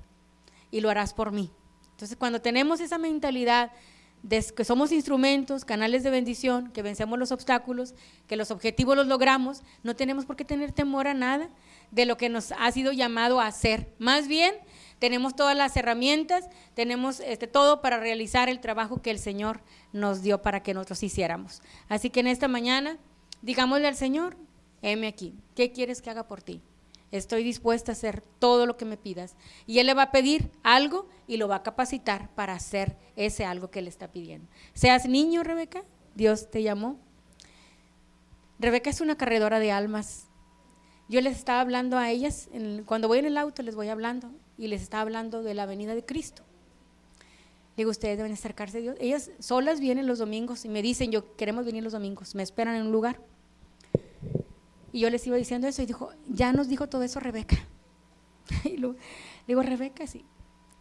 Y 0.72 0.82
lo 0.82 0.90
harás 0.90 1.14
por 1.14 1.32
mí. 1.32 1.52
Entonces, 1.92 2.18
cuando 2.18 2.42
tenemos 2.42 2.80
esa 2.80 2.98
mentalidad 2.98 3.72
de 4.24 4.42
que 4.56 4.64
somos 4.64 4.92
instrumentos, 4.94 5.66
canales 5.66 6.02
de 6.02 6.10
bendición, 6.10 6.72
que 6.72 6.82
vencemos 6.82 7.20
los 7.20 7.32
obstáculos, 7.32 7.94
que 8.26 8.38
los 8.38 8.52
objetivos 8.52 8.96
los 8.96 9.06
logramos, 9.06 9.62
no 9.84 9.96
tenemos 9.96 10.26
por 10.26 10.38
qué 10.38 10.46
tener 10.46 10.72
temor 10.72 11.08
a 11.08 11.14
nada 11.14 11.50
de 11.92 12.06
lo 12.06 12.18
que 12.18 12.30
nos 12.30 12.54
ha 12.54 12.72
sido 12.72 12.94
llamado 12.94 13.42
a 13.42 13.48
hacer. 13.48 13.94
Más 14.00 14.30
bien, 14.30 14.56
tenemos 14.98 15.36
todas 15.36 15.58
las 15.58 15.76
herramientas, 15.76 16.46
tenemos 16.74 17.20
este, 17.20 17.48
todo 17.48 17.82
para 17.82 18.00
realizar 18.00 18.48
el 18.48 18.62
trabajo 18.62 19.02
que 19.02 19.12
el 19.12 19.20
Señor 19.20 19.60
nos 19.92 20.22
dio 20.22 20.42
para 20.42 20.64
que 20.64 20.74
nosotros 20.74 21.04
hiciéramos. 21.04 21.62
Así 21.90 22.10
que 22.10 22.22
en 22.22 22.28
esta 22.28 22.48
mañana, 22.48 22.98
digámosle 23.42 23.88
al 23.90 23.96
Señor, 23.96 24.38
heme 24.82 25.08
aquí, 25.08 25.36
¿qué 25.54 25.74
quieres 25.74 26.02
que 26.02 26.10
haga 26.10 26.28
por 26.28 26.42
ti? 26.42 26.62
Estoy 27.18 27.43
dispuesta 27.43 27.91
a 27.91 27.93
hacer 27.93 28.22
todo 28.39 28.66
lo 28.66 28.76
que 28.76 28.86
me 28.86 28.97
pidas. 28.97 29.36
Y 29.68 29.80
Él 29.80 29.86
le 29.88 29.93
va 29.93 30.03
a 30.03 30.11
pedir 30.11 30.51
algo 30.64 31.07
y 31.28 31.38
lo 31.38 31.47
va 31.47 31.57
a 31.57 31.64
capacitar 31.64 32.34
para 32.34 32.53
hacer 32.53 32.97
ese 33.16 33.45
algo 33.45 33.70
que 33.70 33.80
Él 33.80 33.88
está 33.88 34.11
pidiendo. 34.11 34.49
Seas 34.74 35.07
niño, 35.07 35.43
Rebeca, 35.43 35.84
Dios 36.16 36.49
te 36.49 36.64
llamó. 36.64 36.97
Rebeca 38.59 38.89
es 38.89 38.99
una 38.99 39.18
corredora 39.18 39.59
de 39.59 39.72
almas. 39.72 40.28
Yo 41.07 41.22
les 41.22 41.38
estaba 41.38 41.61
hablando 41.61 41.97
a 41.97 42.09
ellas, 42.09 42.49
cuando 42.86 43.07
voy 43.07 43.20
en 43.20 43.26
el 43.26 43.38
auto 43.38 43.61
les 43.61 43.76
voy 43.76 43.89
hablando 43.89 44.32
y 44.57 44.68
les 44.68 44.82
estaba 44.82 45.01
hablando 45.01 45.43
de 45.43 45.53
la 45.53 45.66
venida 45.66 45.93
de 45.93 46.05
Cristo. 46.05 46.43
Digo, 47.78 47.91
ustedes 47.91 48.18
deben 48.18 48.32
acercarse 48.32 48.80
a 48.80 48.82
Dios. 48.82 48.97
Ellas 48.99 49.32
solas 49.39 49.80
vienen 49.80 50.07
los 50.07 50.20
domingos 50.20 50.66
y 50.66 50.70
me 50.70 50.82
dicen, 50.82 51.11
yo 51.11 51.36
queremos 51.36 51.66
venir 51.66 51.84
los 51.84 51.93
domingos, 51.93 52.34
me 52.34 52.43
esperan 52.43 52.76
en 52.76 52.88
un 52.88 52.91
lugar. 52.91 53.20
Y 54.94 55.00
yo 55.00 55.10
les 55.10 55.28
iba 55.28 55.36
diciendo 55.36 55.68
eso 55.68 55.82
y 55.82 55.86
dijo, 55.86 56.12
ya 56.30 56.54
nos 56.54 56.70
dijo 56.70 56.88
todo 56.88 57.04
eso 57.04 57.20
Rebeca. 57.20 57.58
Y 58.64 58.78
luego, 58.78 58.96
digo, 59.48 59.64
Rebeca, 59.64 60.06
sí, 60.08 60.26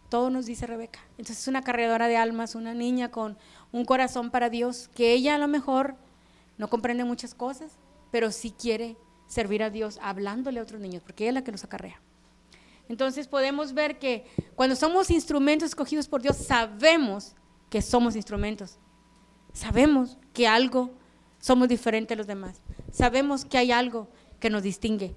todo 0.09 0.31
nos 0.31 0.47
dice 0.47 0.67
Rebeca. 0.67 1.01
Entonces 1.13 1.41
es 1.41 1.49
una 1.49 1.63
cargadora 1.63 2.07
de 2.07 2.17
almas, 2.17 2.55
una 2.55 2.75
niña 2.75 3.11
con 3.11 3.39
un 3.73 3.85
corazón 3.85 4.31
para 4.31 4.51
Dios, 4.51 4.91
que 4.95 5.13
ella 5.13 5.35
a 5.35 5.39
lo 5.39 5.49
mejor 5.49 5.97
no 6.59 6.69
comprende 6.69 7.05
muchas 7.05 7.35
cosas, 7.35 7.73
pero 8.11 8.31
sí 8.31 8.51
quiere 8.51 8.97
servir 9.27 9.63
a 9.63 9.71
Dios 9.71 9.99
hablándole 10.03 10.61
a 10.61 10.63
otros 10.63 10.81
niños, 10.81 11.03
porque 11.03 11.25
ella 11.25 11.31
es 11.31 11.35
la 11.35 11.45
que 11.45 11.53
los 11.53 11.65
acarrea. 11.65 12.01
Entonces 12.91 13.27
podemos 13.27 13.73
ver 13.73 13.99
que 13.99 14.27
cuando 14.55 14.77
somos 14.77 15.11
instrumentos 15.11 15.71
escogidos 15.71 16.07
por 16.09 16.21
Dios, 16.21 16.37
sabemos 16.37 17.35
que 17.71 17.81
somos 17.81 18.15
instrumentos. 18.17 18.79
Sabemos 19.55 20.19
que 20.35 20.47
algo 20.47 20.91
somos 21.39 21.69
diferentes 21.69 22.15
a 22.15 22.19
los 22.19 22.27
demás. 22.27 22.61
Sabemos 22.93 23.45
que 23.45 23.59
hay 23.59 23.73
algo 23.73 24.09
que 24.39 24.51
nos 24.51 24.63
distingue. 24.63 25.17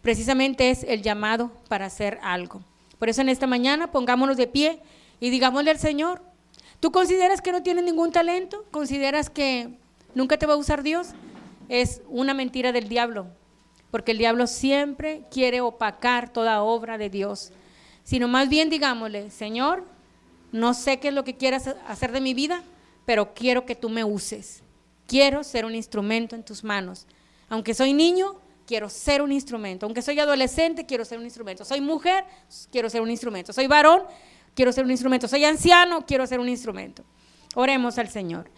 Precisamente 0.00 0.70
es 0.70 0.84
el 0.84 1.02
llamado 1.02 1.52
para 1.68 1.86
hacer 1.86 2.18
algo. 2.22 2.62
Por 2.98 3.08
eso 3.08 3.20
en 3.20 3.28
esta 3.28 3.46
mañana 3.46 3.90
pongámonos 3.90 4.36
de 4.36 4.46
pie 4.46 4.80
y 5.18 5.30
digámosle 5.30 5.72
al 5.72 5.78
Señor, 5.78 6.22
¿tú 6.78 6.92
consideras 6.92 7.42
que 7.42 7.52
no 7.52 7.62
tienes 7.62 7.84
ningún 7.84 8.12
talento? 8.12 8.64
¿Consideras 8.70 9.28
que 9.28 9.76
nunca 10.14 10.38
te 10.38 10.46
va 10.46 10.54
a 10.54 10.56
usar 10.56 10.82
Dios? 10.82 11.08
Es 11.68 12.00
una 12.08 12.32
mentira 12.32 12.72
del 12.72 12.88
diablo, 12.88 13.26
porque 13.90 14.12
el 14.12 14.18
diablo 14.18 14.46
siempre 14.46 15.24
quiere 15.30 15.60
opacar 15.60 16.32
toda 16.32 16.62
obra 16.62 16.96
de 16.96 17.10
Dios. 17.10 17.52
Sino 18.04 18.28
más 18.28 18.48
bien 18.48 18.70
digámosle, 18.70 19.30
Señor, 19.30 19.84
no 20.52 20.74
sé 20.74 21.00
qué 21.00 21.08
es 21.08 21.14
lo 21.14 21.24
que 21.24 21.36
quieras 21.36 21.74
hacer 21.86 22.12
de 22.12 22.20
mi 22.20 22.34
vida, 22.34 22.62
pero 23.04 23.34
quiero 23.34 23.66
que 23.66 23.74
tú 23.74 23.88
me 23.88 24.04
uses. 24.04 24.62
Quiero 25.10 25.42
ser 25.42 25.64
un 25.64 25.74
instrumento 25.74 26.36
en 26.36 26.44
tus 26.44 26.62
manos. 26.62 27.04
Aunque 27.48 27.74
soy 27.74 27.92
niño, 27.92 28.36
quiero 28.64 28.88
ser 28.88 29.22
un 29.22 29.32
instrumento. 29.32 29.84
Aunque 29.84 30.02
soy 30.02 30.20
adolescente, 30.20 30.86
quiero 30.86 31.04
ser 31.04 31.18
un 31.18 31.24
instrumento. 31.24 31.64
Soy 31.64 31.80
mujer, 31.80 32.22
quiero 32.70 32.88
ser 32.88 33.00
un 33.00 33.10
instrumento. 33.10 33.52
Soy 33.52 33.66
varón, 33.66 34.04
quiero 34.54 34.70
ser 34.70 34.84
un 34.84 34.92
instrumento. 34.92 35.26
Soy 35.26 35.44
anciano, 35.44 36.06
quiero 36.06 36.28
ser 36.28 36.38
un 36.38 36.48
instrumento. 36.48 37.02
Oremos 37.56 37.98
al 37.98 38.08
Señor. 38.08 38.52